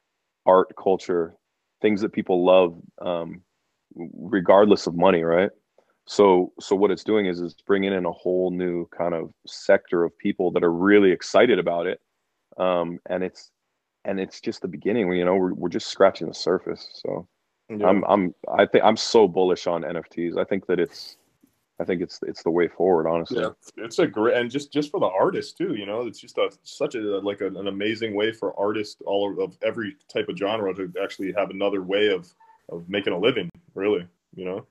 [0.46, 1.34] art, culture,
[1.82, 3.42] things that people love, um,
[3.96, 5.50] regardless of money, right?
[6.06, 10.04] So, so what it's doing is it's bringing in a whole new kind of sector
[10.04, 12.00] of people that are really excited about it,
[12.58, 13.50] um, and it's
[14.04, 15.12] and it's just the beginning.
[15.12, 16.88] You know, we're we're just scratching the surface.
[16.94, 17.26] So,
[17.70, 20.38] I'm I'm I think I'm so bullish on NFTs.
[20.38, 21.16] I think that it's
[21.80, 23.40] I think it's it's the way forward, honestly.
[23.40, 25.74] Yeah, it's a great and just just for the artist too.
[25.74, 29.42] You know, it's just a such a like a, an amazing way for artists all
[29.42, 32.32] of every type of genre to actually have another way of
[32.70, 33.50] of making a living.
[33.76, 34.66] Really, you know.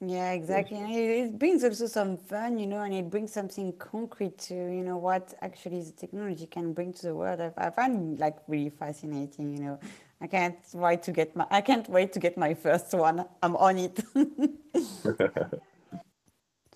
[0.00, 0.78] Yeah, exactly.
[0.78, 4.54] And it, it brings also some fun, you know, and it brings something concrete to,
[4.54, 7.40] you know, what actually the technology can bring to the world.
[7.40, 9.78] I, I find like really fascinating, you know.
[10.20, 13.24] I can't wait to get my I can't wait to get my first one.
[13.42, 14.02] I'm on it.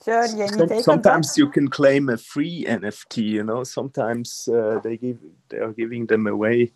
[0.02, 3.22] Sure, Some, sometimes you can claim a free NFT.
[3.22, 5.18] You know, sometimes uh, they give
[5.50, 6.72] they are giving them away.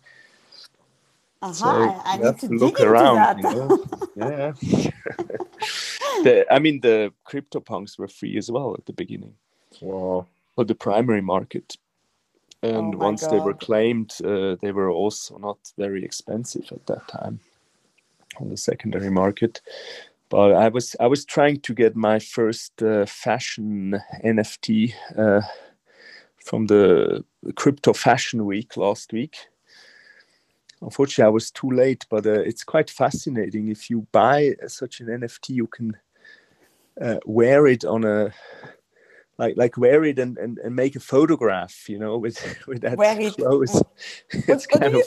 [1.45, 1.53] Uh-huh.
[1.53, 3.39] So I need to look around.
[3.39, 3.85] You know?
[4.15, 4.51] yeah.
[6.23, 9.35] the, I mean, the crypto punks were free as well at the beginning.
[9.81, 10.27] Wow.
[10.55, 11.77] For the primary market,
[12.63, 13.31] and oh once God.
[13.31, 17.39] they were claimed, uh, they were also not very expensive at that time
[18.39, 19.61] on the secondary market
[20.29, 25.41] but I was I was trying to get my first uh, fashion NFT uh,
[26.43, 27.23] from the
[27.55, 29.37] crypto fashion week last week.
[30.81, 33.69] Unfortunately, I was too late, but uh, it's quite fascinating.
[33.69, 35.97] If you buy such an NFT, you can
[37.01, 38.33] uh, wear it on a
[39.37, 42.97] like like wear it and, and, and make a photograph, you know, with with that
[42.97, 43.75] wear clothes.
[43.75, 43.87] It.
[44.47, 45.05] it's what, kind of you,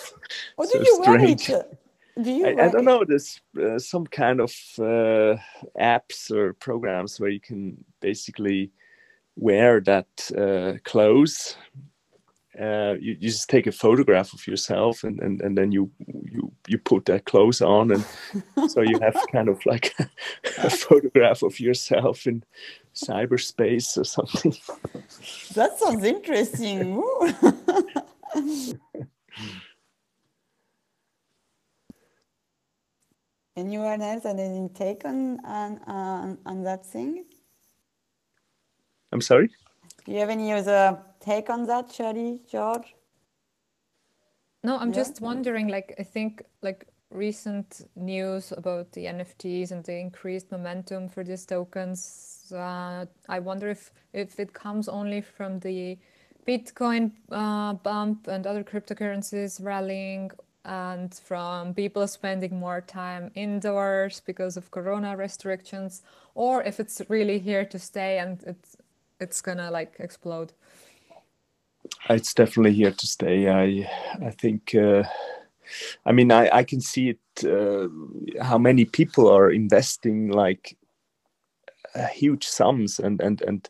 [0.57, 1.49] what so do you strange.
[1.49, 1.79] wear it?
[2.21, 3.05] Do you I, I, don't know.
[3.07, 5.37] There's uh, some kind of uh,
[5.81, 8.73] apps or programs where you can basically
[9.37, 11.57] wear that uh, clothes.
[12.61, 15.89] Uh, you, you, just take a photograph of yourself and, and, and then you
[16.25, 18.05] you you put that clothes on and
[18.69, 19.95] so you have kind of like
[20.59, 22.43] a, photograph of yourself in
[22.97, 24.57] cyberspace or something.
[25.55, 27.01] That sounds interesting.
[33.57, 37.25] Anyone else had any take on on on, on that thing?
[39.13, 39.49] I'm sorry.
[40.05, 42.85] Do you have any other take on that, Sirli, Georg?
[44.65, 45.03] No, I'm yeah.
[45.03, 45.69] just wondering.
[45.69, 51.47] Like, I think like recent news about the NFTs and the increased momentum for these
[51.47, 52.53] tokens.
[52.53, 55.99] Uh, I wonder if if it comes only from the
[56.47, 60.31] Bitcoin uh, bump and other cryptocurrencies rallying,
[60.65, 66.03] and from people spending more time indoors because of corona restrictions
[66.35, 68.77] or if it's really here to stay and it's
[69.21, 70.53] it's gonna like explode
[72.11, 73.89] it's definitely here to stay i
[74.25, 75.03] i think uh,
[76.07, 77.89] i mean i i can see it uh,
[78.43, 80.77] how many people are investing like
[81.95, 83.69] uh, huge sums and and and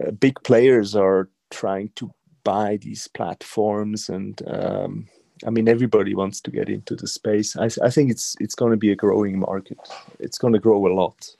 [0.00, 2.10] uh, big players are trying to
[2.44, 5.08] buy these platforms and um,
[5.46, 7.56] I mean, everybody wants to get into the space.
[7.56, 9.78] I, I think it's it's going to be a growing market.
[10.18, 11.34] It's going to grow a lot.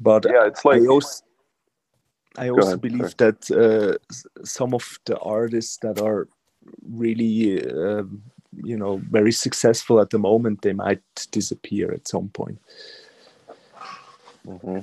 [0.00, 1.24] But yeah, it's like also,
[2.38, 3.32] I also ahead, believe sorry.
[3.32, 6.28] that uh, some of the artists that are
[6.88, 8.04] really, uh,
[8.52, 12.58] you know, very successful at the moment, they might disappear at some point.
[14.46, 14.78] Mm-hmm.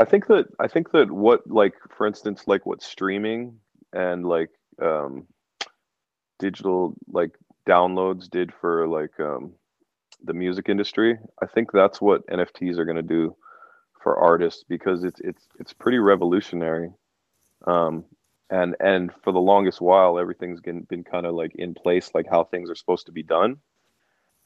[0.00, 3.60] I think that I think that what like for instance like what streaming
[3.92, 4.50] and like
[4.82, 5.26] um,
[6.40, 7.30] digital like
[7.68, 9.52] downloads did for like um,
[10.24, 11.16] the music industry.
[11.40, 13.36] I think that's what NFTs are going to do
[14.04, 16.90] for artists because it's it's it's pretty revolutionary.
[17.66, 18.04] Um,
[18.50, 22.26] and and for the longest while, everything's been been kind of like in place, like
[22.30, 23.56] how things are supposed to be done.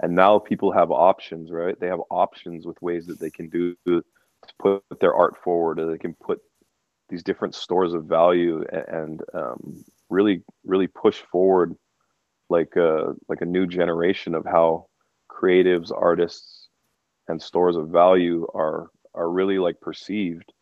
[0.01, 1.79] And now people have options, right?
[1.79, 4.03] They have options with ways that they can do to
[4.61, 6.40] put their art forward, or they can put
[7.09, 11.75] these different stores of value and, and um, really really push forward
[12.49, 14.87] like a like a new generation of how
[15.29, 16.68] creatives artists
[17.27, 20.53] and stores of value are are really like perceived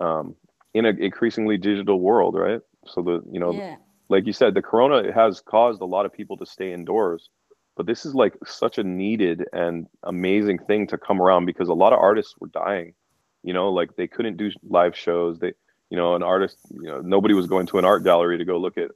[0.00, 0.34] um,
[0.74, 3.76] in an increasingly digital world right so the you know yeah.
[4.08, 7.30] like you said the corona has caused a lot of people to stay indoors
[7.76, 11.74] but this is like such a needed and amazing thing to come around because a
[11.74, 12.94] lot of artists were dying
[13.42, 15.52] you know like they couldn't do live shows they
[15.90, 18.58] you know, an artist, you know, nobody was going to an art gallery to go
[18.58, 18.90] look at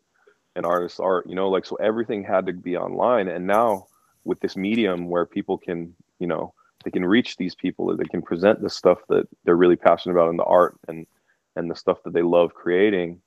[0.56, 3.28] an artist's art, you know, like so everything had to be online.
[3.28, 3.86] And now
[4.24, 6.52] with this medium where people can, you know,
[6.84, 10.30] they can reach these people, they can present the stuff that they're really passionate about
[10.30, 11.06] in the art and
[11.56, 13.20] and the stuff that they love creating,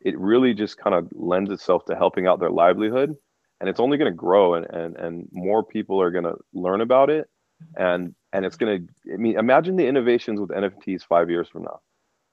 [0.00, 3.14] it really just kind of lends itself to helping out their livelihood.
[3.60, 6.80] And it's only going to grow and, and and more people are going to learn
[6.80, 7.28] about it.
[7.76, 11.62] And and it's going to I mean imagine the innovations with NFTs 5 years from
[11.64, 11.80] now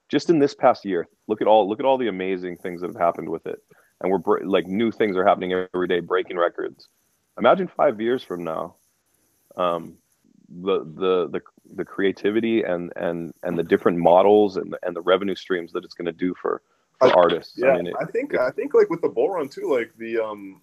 [0.10, 2.88] just in this past year look at all look at all the amazing things that
[2.88, 3.60] have happened with it
[4.02, 6.90] and we're like new things are happening every day breaking records
[7.38, 8.76] imagine five years from now
[9.58, 9.98] um,
[10.50, 11.42] the the the
[11.76, 15.84] the creativity and and and the different models and the, and the revenue streams that
[15.84, 16.62] it's going to do for
[17.00, 17.54] for I- artists.
[17.58, 19.92] Yeah, I mean, it, I think I think like with the bull run too, like
[19.98, 20.62] the um,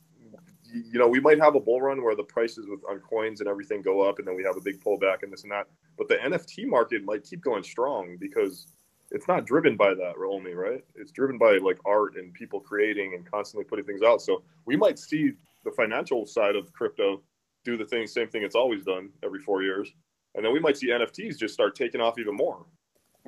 [0.72, 3.48] you know, we might have a bull run where the prices with on coins and
[3.48, 5.66] everything go up, and then we have a big pullback and this and that.
[5.98, 8.68] But the NFT market might keep going strong because
[9.10, 10.82] it's not driven by that only, right?
[10.94, 14.22] It's driven by like art and people creating and constantly putting things out.
[14.22, 15.32] So we might see
[15.64, 17.22] the financial side of crypto
[17.64, 19.92] do the thing, same thing it's always done every four years,
[20.34, 22.64] and then we might see NFTs just start taking off even more.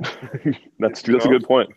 [0.78, 1.70] that's you that's a good point.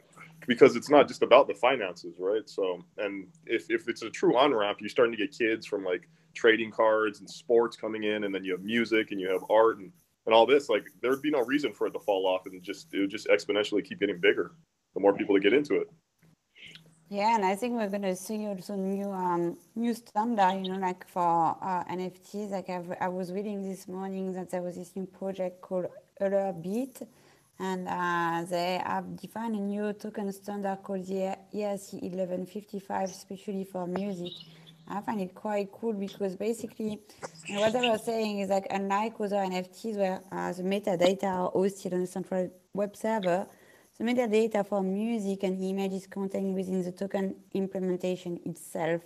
[0.47, 2.47] because it's not just about the finances, right?
[2.49, 5.83] So, and if, if it's a true on ramp, you're starting to get kids from
[5.83, 9.43] like trading cards and sports coming in, and then you have music and you have
[9.49, 9.91] art and,
[10.25, 10.69] and all this.
[10.69, 13.11] Like, there would be no reason for it to fall off, and just it would
[13.11, 14.51] just exponentially keep getting bigger
[14.93, 15.87] the more people that get into it.
[17.09, 21.07] Yeah, and I think we're gonna see also new um, new standard, you know, like
[21.07, 22.51] for uh, NFTs.
[22.51, 25.87] Like I've, I was reading this morning that there was this new project called
[26.21, 27.01] Euler Beat,
[27.59, 33.87] and uh, they have defined a new token standard called the ERC 1155, especially for
[33.87, 34.33] music.
[34.89, 36.99] I find it quite cool because basically
[37.51, 41.93] what they were saying is like unlike other NFTs where uh, the metadata are hosted
[41.93, 43.47] on a central web server,
[43.97, 49.01] the metadata for music and image is contained within the token implementation itself.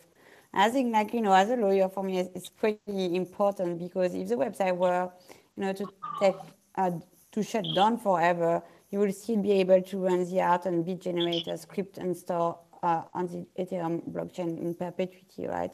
[0.54, 4.28] I think, like you know, as a lawyer, for me, it's pretty important because if
[4.28, 5.10] the website were,
[5.56, 5.86] you know, to
[6.20, 6.36] take
[6.76, 6.92] uh,
[7.32, 11.00] to shut down forever, you will still be able to run the art and beat
[11.02, 15.74] generator script and store uh, on the Ethereum blockchain in perpetuity, right?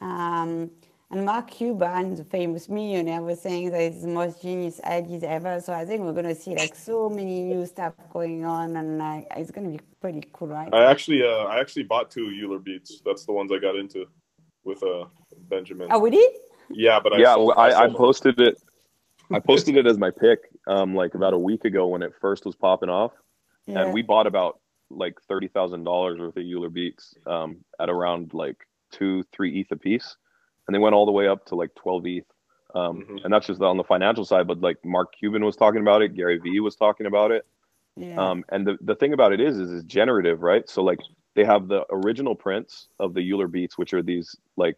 [0.00, 0.70] Um,
[1.10, 5.60] and Mark Cuban, the famous millionaire, was saying that it's the most genius ideas ever.
[5.60, 8.98] So I think we're going to see like so many new stuff going on, and
[8.98, 10.72] like it's going to be pretty cool, right?
[10.72, 13.00] I actually, uh, I actually bought two Euler beats.
[13.04, 14.06] That's the ones I got into
[14.64, 15.04] with uh,
[15.48, 15.88] Benjamin.
[15.90, 16.32] Oh, we did?
[16.70, 17.96] Yeah, but I yeah, sold- well, I, I sold them.
[17.96, 18.58] posted it.
[19.32, 22.44] I posted it as my pick, um, like about a week ago when it first
[22.44, 23.12] was popping off,
[23.66, 23.82] Yeah.
[23.82, 28.32] and we bought about like thirty thousand dollars worth of Euler Beats um, at around
[28.34, 28.56] like
[28.92, 30.16] two, three ETH a piece,
[30.66, 32.24] and they went all the way up to like twelve ETH.
[32.74, 33.24] Um, Mhm.
[33.24, 36.14] And that's just on the financial side, but like Mark Cuban was talking about it,
[36.16, 37.46] Gary Vee was talking about it,
[37.96, 38.16] yeah.
[38.16, 40.68] um, and the, the thing about it is, is it's generative, right?
[40.68, 40.98] So like
[41.34, 44.76] they have the original prints of the Euler beats, which are these like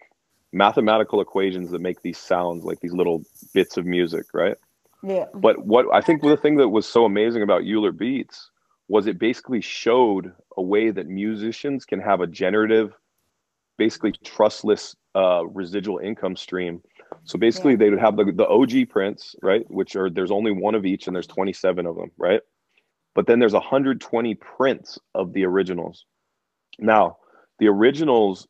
[0.52, 3.24] mathematical equations that make these sounds, like these little
[3.54, 4.56] bits of music, right?
[5.02, 5.26] yeah.
[5.34, 8.50] But what I think the thing that was so amazing about Euler beats
[8.88, 12.94] was it basically showed a way that musicians can have a generative,
[13.78, 16.82] basically trustless uh, residual income stream.
[17.24, 17.78] So basically, Yeah.
[17.78, 19.68] they would have the, the OG prints, right?
[19.70, 22.40] Which are there's only one of each, and there's 27 of them, right?
[23.14, 26.04] But then there's 120 prints of the originals.
[26.78, 27.16] Now,
[27.58, 28.46] the originals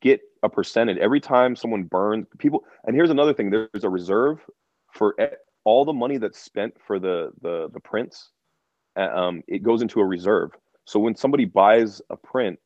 [0.00, 2.64] get a percentage every time someone burns people.
[2.84, 4.38] And here's another thing: there's a reserve
[4.94, 5.14] for
[5.64, 8.30] all the money that's spent for the the the prints.
[8.96, 10.50] uh, Um, it goes into a reserve.
[10.86, 12.58] So when somebody buys a print,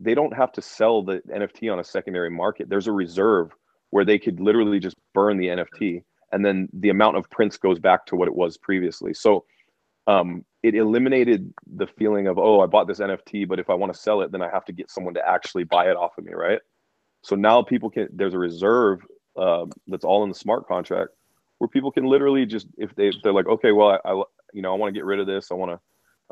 [0.00, 2.68] they don't have to sell the NFT on a secondary market.
[2.68, 3.52] There's a reserve
[3.90, 7.78] where they could literally just burn the NFT, and then the amount of prints goes
[7.78, 9.14] back to what it was previously.
[9.14, 9.44] So
[10.06, 13.92] um, it eliminated the feeling of oh, I bought this NFT, but if I want
[13.92, 16.24] to sell it, then I have to get someone to actually buy it off of
[16.24, 16.60] me, right?
[17.22, 18.08] So now people can.
[18.12, 19.00] There's a reserve
[19.36, 21.10] uh, that's all in the smart contract
[21.58, 24.22] where people can literally just if they if they're like okay, well I, I
[24.52, 25.72] you know I want to get rid of this, I want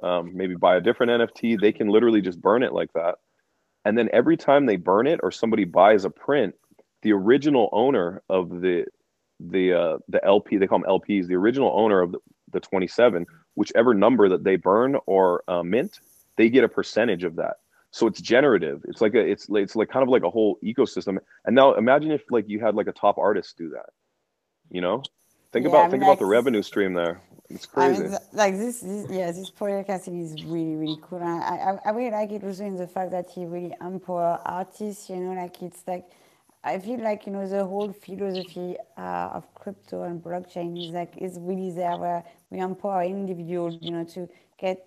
[0.00, 1.60] to um, maybe buy a different NFT.
[1.60, 3.16] They can literally just burn it like that,
[3.86, 6.56] and then every time they burn it or somebody buys a print,
[7.02, 8.84] the original owner of the
[9.38, 12.18] the uh, the LP they call them LPs, the original owner of the,
[12.50, 16.00] the 27, whichever number that they burn or uh, mint,
[16.36, 17.58] they get a percentage of that.
[17.92, 18.84] So it's generative.
[18.88, 21.18] It's like a it's it's like kind of like a whole ecosystem.
[21.44, 23.90] And now imagine if like you had like a top artist do that.
[24.68, 25.04] You know,
[25.56, 27.20] think Yeah, I about mean, think about the revenue stream there.
[27.50, 28.10] It's I crazy.
[28.10, 31.18] mean, like this, this, yeah, this I is really, really cool.
[31.18, 34.40] And I, I, I really like it also in the fact that he really empower
[34.44, 35.08] artists.
[35.10, 36.06] You know, like it's like
[36.64, 41.14] I feel like you know the whole philosophy uh, of crypto and blockchain is like
[41.18, 44.28] is really there where we empower individuals, you know, to
[44.58, 44.86] get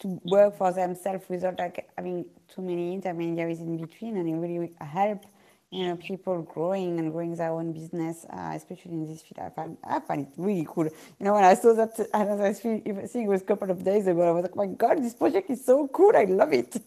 [0.00, 4.72] to work for themselves without like having too many intermediaries in between, and it really
[4.80, 5.24] help
[5.70, 9.40] you know people growing and growing their own business, uh, especially in this field.
[9.46, 10.84] I find I find it really cool.
[10.84, 10.92] You
[11.26, 14.22] know, when I saw that, I was think it was a couple of days ago.
[14.22, 16.12] I was like, my God, this project is so cool.
[16.16, 16.76] I love it.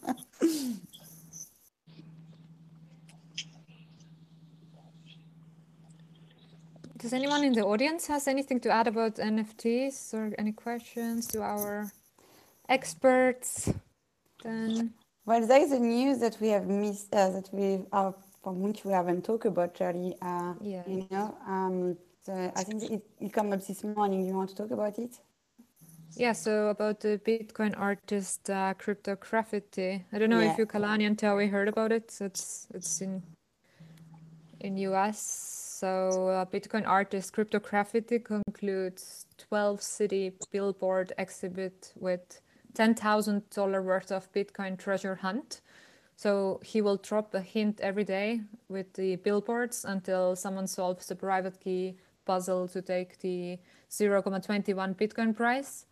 [6.98, 11.42] Does anyone in the audience has anything to add about NFTs or any questions to
[11.42, 11.92] our
[12.68, 13.72] experts?
[14.42, 14.94] Then
[15.26, 18.12] Well, there is a news that we have missed, uh, that we uh,
[18.44, 20.14] from which we haven't talked about, Charlie.
[20.20, 20.82] Uh, Yeah.
[20.86, 21.96] You know, um,
[22.28, 24.26] I think it, it came up this morning.
[24.26, 25.18] You want to talk about it?
[26.16, 30.04] Yeah, so about the Bitcoin artist uh, Cryptograffiti.
[30.12, 30.52] I don't know Yeah.
[30.52, 32.16] if you Kalani and Tawi heard about it.
[32.20, 33.22] It's it's in
[34.60, 35.18] in US.
[35.80, 42.40] So uh, Bitcoin artist Cryptograffiti concludes 12 city billboard exhibit with
[42.74, 45.60] $10,000 worth of Bitcoin treasure hunt.
[46.16, 51.16] So he will drop a hint every day with the billboards until someone solves the
[51.16, 53.58] private key puzzle to take the
[53.90, 55.86] 0.21 Bitcoin price.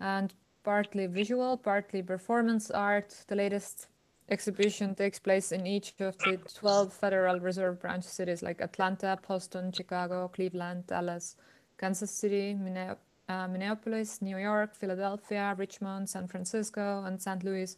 [0.00, 0.32] And
[0.64, 3.14] partly visual, partly performance art.
[3.28, 3.88] The latest
[4.28, 9.70] exhibition takes place in each of the 12 Federal Reserve branch cities like Atlanta, Boston,
[9.70, 11.36] Chicago, Cleveland, Dallas,
[11.78, 12.56] Kansas City,
[13.28, 17.44] uh, Minneapolis, New York, Philadelphia, Richmond, San Francisco, and St.
[17.44, 17.76] Louis.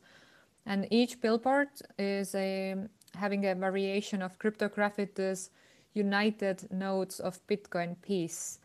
[0.66, 2.74] And each billboard is a,
[3.14, 5.50] having a variation of Cryptograffiti's
[5.94, 8.58] united nodes of Bitcoin piece,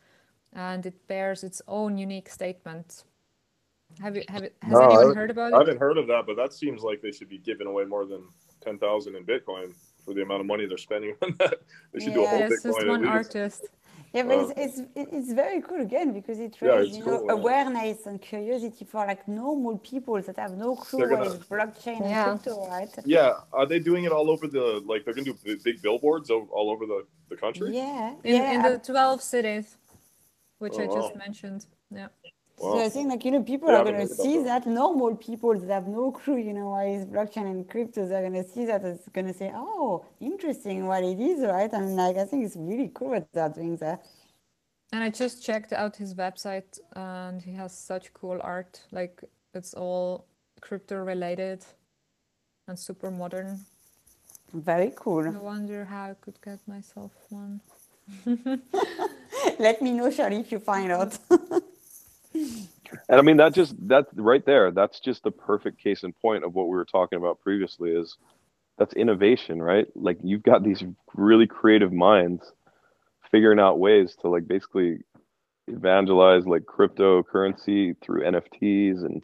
[0.53, 3.03] and it bears its own unique statement.
[3.99, 5.55] Have you have it, has No, anyone heard about it?
[5.55, 8.05] I haven't heard of that, but that seems like they should be giving away more
[8.05, 8.23] than
[8.61, 9.73] ten thousand in Bitcoin
[10.03, 11.59] for the amount of money they're spending on that.
[11.93, 13.65] They should do a whole it's Bitcoin just one artist.
[14.13, 17.17] Yeah, but Uh, it's, it's it's very cool again because it raises it's you know,
[17.19, 17.31] cool, yeah.
[17.39, 21.43] awareness and curiosity for like normal people that have no clue They're what gonna- is
[21.53, 22.31] blockchain Yeah.
[22.31, 22.89] and crypto, right?
[23.05, 25.05] Yeah, are they doing it all over the like?
[25.05, 26.99] They're gonna do big- big billboards all over the
[27.29, 27.67] the country.
[27.73, 28.53] Yeah, In, yeah.
[28.55, 29.77] in the 12 cities,
[30.59, 31.23] which Oh, I just wow.
[31.25, 31.65] mentioned.
[31.89, 32.09] Yeah.
[32.61, 34.65] So I think like you know people Yeah, are gonna see that.
[34.65, 34.67] that.
[34.67, 38.43] normal people that have no clue, you know, why is blockchain and crypto, they're gonna
[38.43, 41.71] see that it's gonna say, oh, interesting what it is, right?
[41.73, 43.99] And like I think it's really cool what they're doing there.
[44.93, 48.81] And I just checked out his website and he has such cool art.
[48.91, 50.25] Like it's all
[50.61, 51.65] crypto related
[52.67, 53.59] and super modern.
[54.53, 55.27] Very cool.
[55.27, 57.61] I wonder how I could get myself one.
[59.59, 61.17] Let me know, Charlie, if you find out.
[62.33, 66.43] And I mean that just that right there, that's just the perfect case in point
[66.43, 68.17] of what we were talking about previously is
[68.77, 69.87] that's innovation, right?
[69.95, 70.83] Like you've got these
[71.15, 72.51] really creative minds
[73.31, 74.99] figuring out ways to like basically
[75.67, 79.23] evangelize like cryptocurrency through NFTs and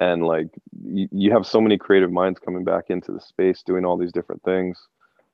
[0.00, 0.48] and like
[0.84, 4.12] you, you have so many creative minds coming back into the space doing all these
[4.12, 4.78] different things.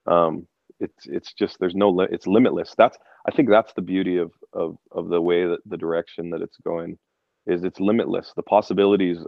[0.06, 0.46] Um,
[0.80, 2.74] it's it's just there's no li- it's limitless.
[2.76, 6.42] That's I think that's the beauty of of of the way that the direction that
[6.42, 6.98] it's going
[7.46, 8.32] is it's limitless.
[8.36, 9.18] The possibilities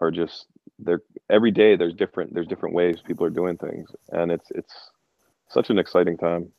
[0.00, 0.46] are just
[0.78, 4.74] they're every day there's different there's different ways people are doing things and it's it's
[5.48, 6.52] such an exciting time.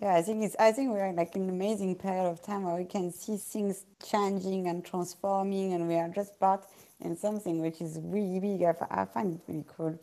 [0.00, 0.56] Yeah, I think it's.
[0.58, 3.84] I think we're in like an amazing period of time where we can see things
[4.02, 6.64] changing and transforming, and we are just part
[7.00, 8.62] in something which is really big.
[8.62, 9.98] I find it really cool.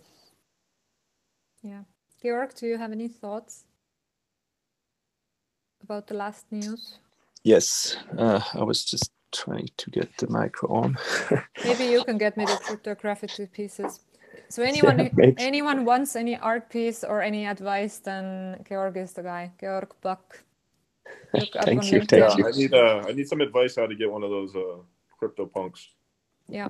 [1.64, 1.84] Yeah.
[2.22, 3.66] Georg, do you have any thoughts
[5.84, 7.00] about the last news?
[7.44, 10.98] Yes, uh, I was just trying to get the micro on.
[11.64, 14.02] Maybe you can get me the Cryptograffiti pieces.
[14.50, 19.24] So anyone who- anyone wants any art piece or any advice, then Georg is the
[19.24, 19.52] guy.
[19.60, 20.44] Georg Bak.
[21.34, 22.10] Look up Thank you, LinkedIn.
[22.10, 22.48] thank Yeah, you.
[22.48, 24.78] I need uh, I need some advice how to get one of those uh,
[25.18, 25.90] crypto punks.
[26.50, 26.70] Yeah.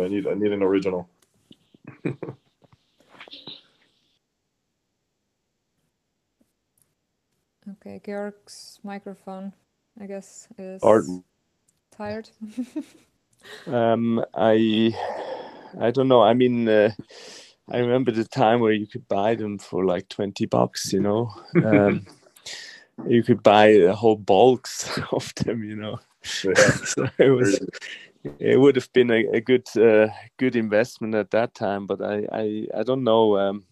[0.00, 1.08] I need I need an original.
[7.72, 9.52] Okay, Georg's microphone,
[10.00, 11.04] I guess, is Art.
[11.90, 12.30] tired.
[13.66, 14.94] Um, I
[15.80, 16.22] I don't know.
[16.22, 16.90] I mean, uh,
[17.70, 20.92] I remember the time where you could buy them for like twenty bucks.
[20.92, 21.30] You know,
[21.62, 22.06] um,
[23.06, 25.64] you could buy a whole bulks of them.
[25.64, 26.00] You know,
[26.42, 26.72] Yeah.
[26.84, 27.60] so it was.
[28.38, 30.08] It would have been a, a good uh,
[30.38, 33.36] good investment at that time, but I I, I don't know.
[33.38, 33.64] Um,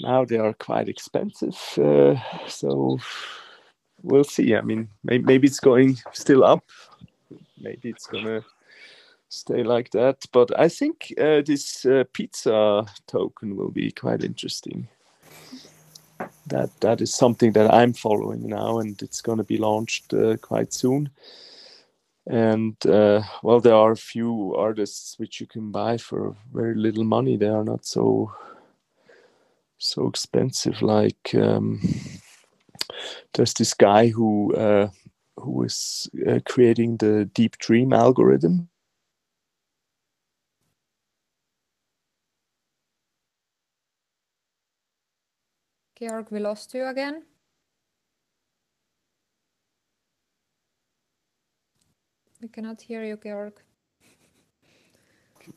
[0.00, 2.16] now they are quite expensive, uh,
[2.48, 2.98] so
[4.02, 4.54] we'll see.
[4.54, 6.64] I mean, maybe, maybe it's going still up
[7.60, 8.44] maybe it's gonna
[9.28, 10.24] stay like that.
[10.32, 14.88] But I think uh, this uh, pizza token will be quite interesting.
[16.46, 20.72] That that is something that I'm following now, and it's gonna be launched uh, quite
[20.72, 21.10] soon.
[22.26, 27.04] And uh, well, there are a few artists which you can buy for very little
[27.04, 27.36] money.
[27.36, 28.32] They are not so
[29.80, 30.80] so expensive.
[30.82, 31.80] Like um,
[33.34, 34.88] there's this guy who uh,
[35.36, 38.68] who is uh, creating the deep dream algorithm.
[45.98, 47.24] Georg, we lost you again.
[52.40, 53.60] We cannot hear you, Georg.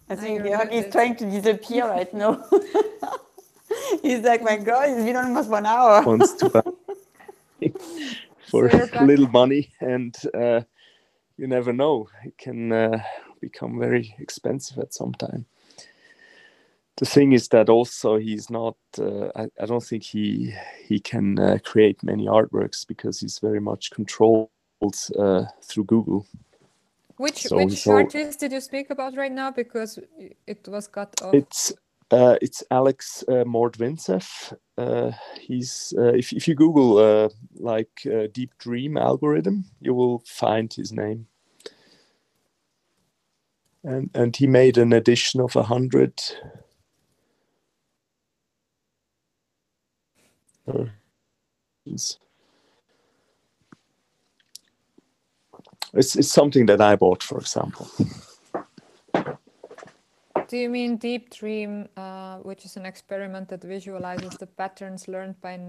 [0.10, 2.44] I think you're Georg is trying to disappear right now.
[4.08, 6.04] He's like, my God, it's been almost one hour.
[6.06, 6.62] Wants to buy
[8.49, 10.62] for So little money, and uh,
[11.38, 13.01] you never know; it can uh,
[13.39, 15.45] become very expensive at some time.
[16.97, 18.76] The thing is that also he's not.
[18.99, 20.54] Uh, I, I don't think he
[20.86, 24.49] he can uh, create many artworks because he's very much controlled
[25.18, 26.28] uh, through Google.
[27.18, 29.51] Which So- which so- artist did you speak about right now?
[29.51, 29.97] Because
[30.45, 31.34] it was cut off.
[31.34, 31.74] It's
[32.14, 34.55] uh, it's Alex uh, Mordvintsev.
[34.78, 35.11] Uh,
[35.41, 40.74] he's uh, if if you Google uh, like uh, Deep Dream algorithm, you will find
[40.74, 41.28] his name.
[43.84, 46.22] And and he made an edition of a hundred.
[51.86, 52.18] It's
[56.16, 57.89] it's something that I bought, for example.
[60.54, 65.41] Do you mean Deep Dream, uh, which is an experiment that visualizes the patterns learned
[65.41, 65.60] by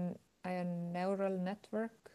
[0.43, 2.11] a neural network?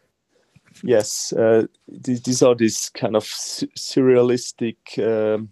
[0.85, 1.67] Yes, uh,
[2.05, 4.77] th- these are these kind of su- surrealistic.
[5.01, 5.51] Um,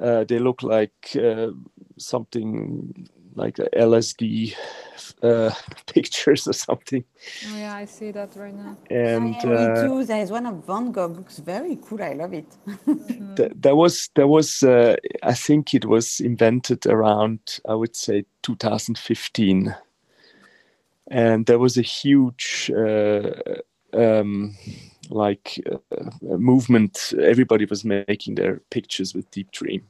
[0.00, 1.48] uh, they look like uh,
[1.98, 3.06] something
[3.36, 4.54] like a LSD
[5.22, 5.50] uh,
[5.86, 7.04] pictures or something,
[7.48, 8.76] Oh yeah, I see that right now.
[8.90, 10.04] and I am uh, too.
[10.04, 11.06] There is one of Van Gogh.
[11.08, 12.02] Looks very cool.
[12.02, 12.46] I love it.
[13.36, 18.24] th- there was there was uh, I think it was invented around I would say
[18.42, 19.74] 2015,
[21.08, 23.32] and there was a huge uh,
[23.92, 24.56] um,
[25.10, 27.12] like uh, movement.
[27.20, 29.82] Everybody was making their pictures with Deep Dream,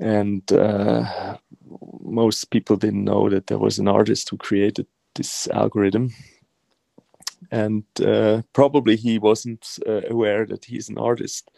[0.00, 1.36] and uh,
[2.02, 6.14] most people didn't know that there was an artist who created this algorithm.
[7.50, 11.50] And uh, probably he wasn't uh, aware that he's an artist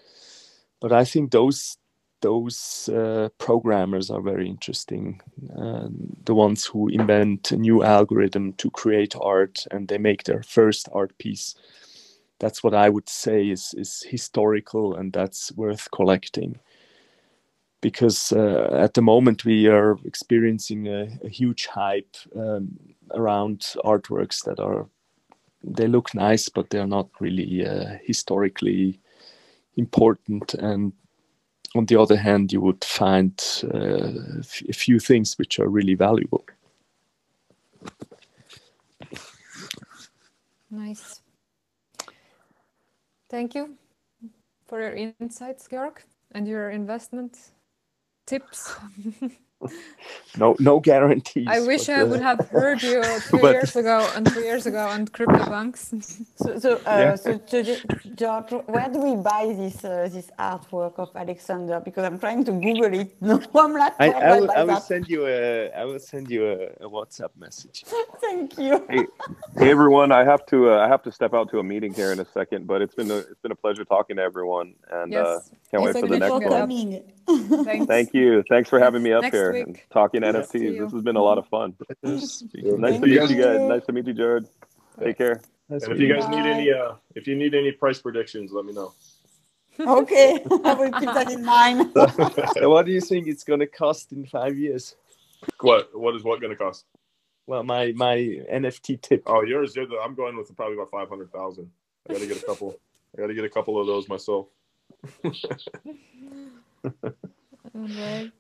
[0.80, 1.76] but I think those
[2.22, 5.22] those uh, programmers are very interesting.
[5.57, 10.43] Um, the ones who invent a new algorithm to create art and they make their
[10.43, 11.55] first art piece.
[12.38, 16.59] That's what I would say is is historical and that's worth collecting.
[17.81, 22.78] Because uh, at the moment we are experiencing a, a huge hype um,
[23.14, 24.87] around artworks that are
[25.62, 28.99] they look nice, but they're not really uh, historically
[29.76, 30.55] important.
[30.55, 30.93] And
[31.74, 33.33] on the other hand you would find
[33.74, 36.45] uh, f- a few things which are really valuable.
[40.70, 41.20] Nice.
[43.28, 43.76] Thank you
[44.66, 46.03] for your insights, Georg,
[46.33, 47.39] and your investment
[48.31, 48.76] Tipps.
[50.39, 53.77] no no guarantees I wish but, I uh, would have heard you two But- years
[53.77, 55.81] ago and three years ago on CryptoPunks.
[56.37, 57.15] So, so, uh, Yeah.
[57.17, 57.85] so, so Ge-
[58.17, 61.81] Georg, where do we buy this uh, this artwork of Alexander?
[61.81, 63.15] Because I'm trying to Google it.
[63.21, 66.47] No, I'm like, I, I, will, I will send you a I will send you
[66.47, 66.57] a,
[66.87, 67.85] a WhatsApp message.
[68.21, 68.85] Thank you.
[68.89, 69.05] Hey,
[69.59, 70.11] hey everyone!
[70.13, 72.25] I have to uh, I have to step out to a meeting here in a
[72.25, 75.51] second, but it's been a, it's been a pleasure talking to everyone, and uh, Yes.
[75.71, 76.51] can't wait for the for next for that.
[76.51, 76.61] one.
[76.61, 77.87] coming.
[77.87, 78.43] Thank you.
[78.49, 79.67] Thanks for having me up Next here week.
[79.67, 80.79] and talking See NFTs.
[80.79, 81.75] This has been a lot of fun.
[82.03, 83.31] Nice Thank to meet you guys.
[83.31, 83.69] you.
[83.69, 84.49] Nice to meet you, Jared.
[84.99, 85.41] Take care.
[85.69, 88.65] That's And if you guys need any, uh, if you need any price predictions, let
[88.65, 88.93] me know.
[89.79, 91.93] okay, I will keep that in mind.
[92.55, 94.97] So what do you think it's going to cost in five years?
[95.61, 95.97] What?
[95.99, 96.85] What is what going to cost?
[97.47, 99.23] Well, my my NFT tip.
[99.27, 99.75] Oh, yours.
[99.75, 101.71] You're the, I'm going with probably about five hundred thousand.
[102.09, 102.79] I got to get a couple.
[103.17, 104.49] I got to get a couple of those myself.
[105.25, 105.33] All
[107.75, 108.33] right.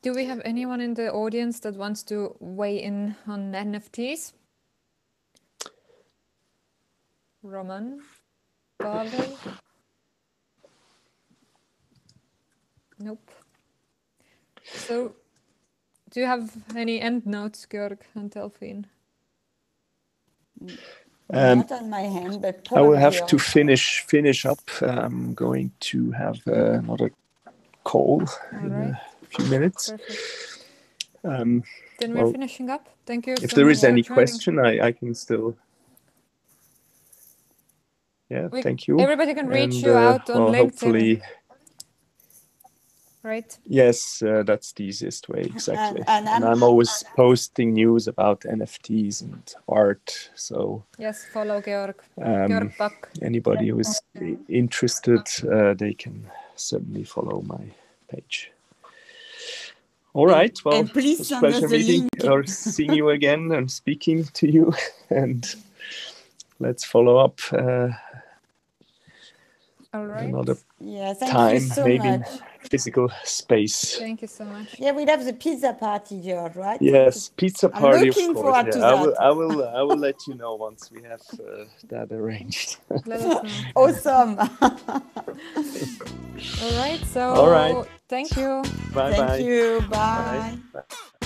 [0.00, 4.32] Do we have anyone in the audience that wants to weigh in on NFTs?
[7.42, 8.00] Roman?
[8.78, 9.36] Pavel?
[13.00, 13.30] Nope.
[14.64, 15.14] So,
[16.10, 18.86] do you have any end notes, Georg and Delphine?
[21.30, 24.60] Um, Not on my hand, but I will have to finish finish up.
[24.80, 27.10] I'm going to have uh, another
[27.84, 28.22] call
[28.52, 28.94] in Alright.
[29.28, 29.90] A few minutes.
[29.90, 30.64] Perfect.
[31.24, 31.62] Um,
[31.98, 32.88] Then we're Well, finishing up.
[33.06, 33.34] Thank you.
[33.34, 34.14] if so there much is for any joining.
[34.14, 35.56] question, I, I can still.
[38.30, 39.00] Yeah, We- thank you.
[39.00, 41.22] Everybody can reach And, you uh, out on well, LinkedIn, hopefully,
[43.22, 43.58] right?
[43.64, 46.02] yes, uh, that's the easiest way exactly.
[46.06, 50.30] and And, I'm- I'm always posting news about NFTs and art.
[50.34, 51.96] So Yes, follow Georg.
[52.22, 53.08] um, Georg Bak.
[53.22, 54.00] anybody who is
[54.48, 57.64] interested, uh, they can certainly follow my
[58.08, 58.52] page.
[60.18, 60.58] All right.
[60.64, 62.28] Well, and please it was a send us pleasure the meeting link.
[62.28, 64.74] or seeing you again and speaking to you.
[65.10, 65.46] And
[66.58, 67.90] let's follow up uh,
[69.94, 70.26] All right.
[70.26, 72.08] another Yeah, thank time, you so maybe.
[72.08, 72.28] much.
[72.58, 73.96] Physical space.
[73.98, 74.78] Thank you so much.
[74.78, 76.80] Yeah, we'd have the pizza party, Georg, right?
[76.82, 78.06] Yes, pizza I'm party.
[78.06, 78.44] looking of course.
[78.44, 78.80] forward yeah.
[78.80, 79.14] to I will.
[79.20, 79.68] I will.
[79.68, 82.78] I will let you know once we have uh, that arranged.
[83.06, 83.50] Let us know.
[83.76, 84.38] Awesome.
[86.62, 87.00] All right.
[87.06, 87.84] So All right.
[88.08, 88.62] thank you.
[88.92, 89.36] bye Thank bye.
[89.38, 89.80] you.
[89.90, 90.58] Bye.
[90.72, 90.80] Bye.
[90.80, 91.17] Bye.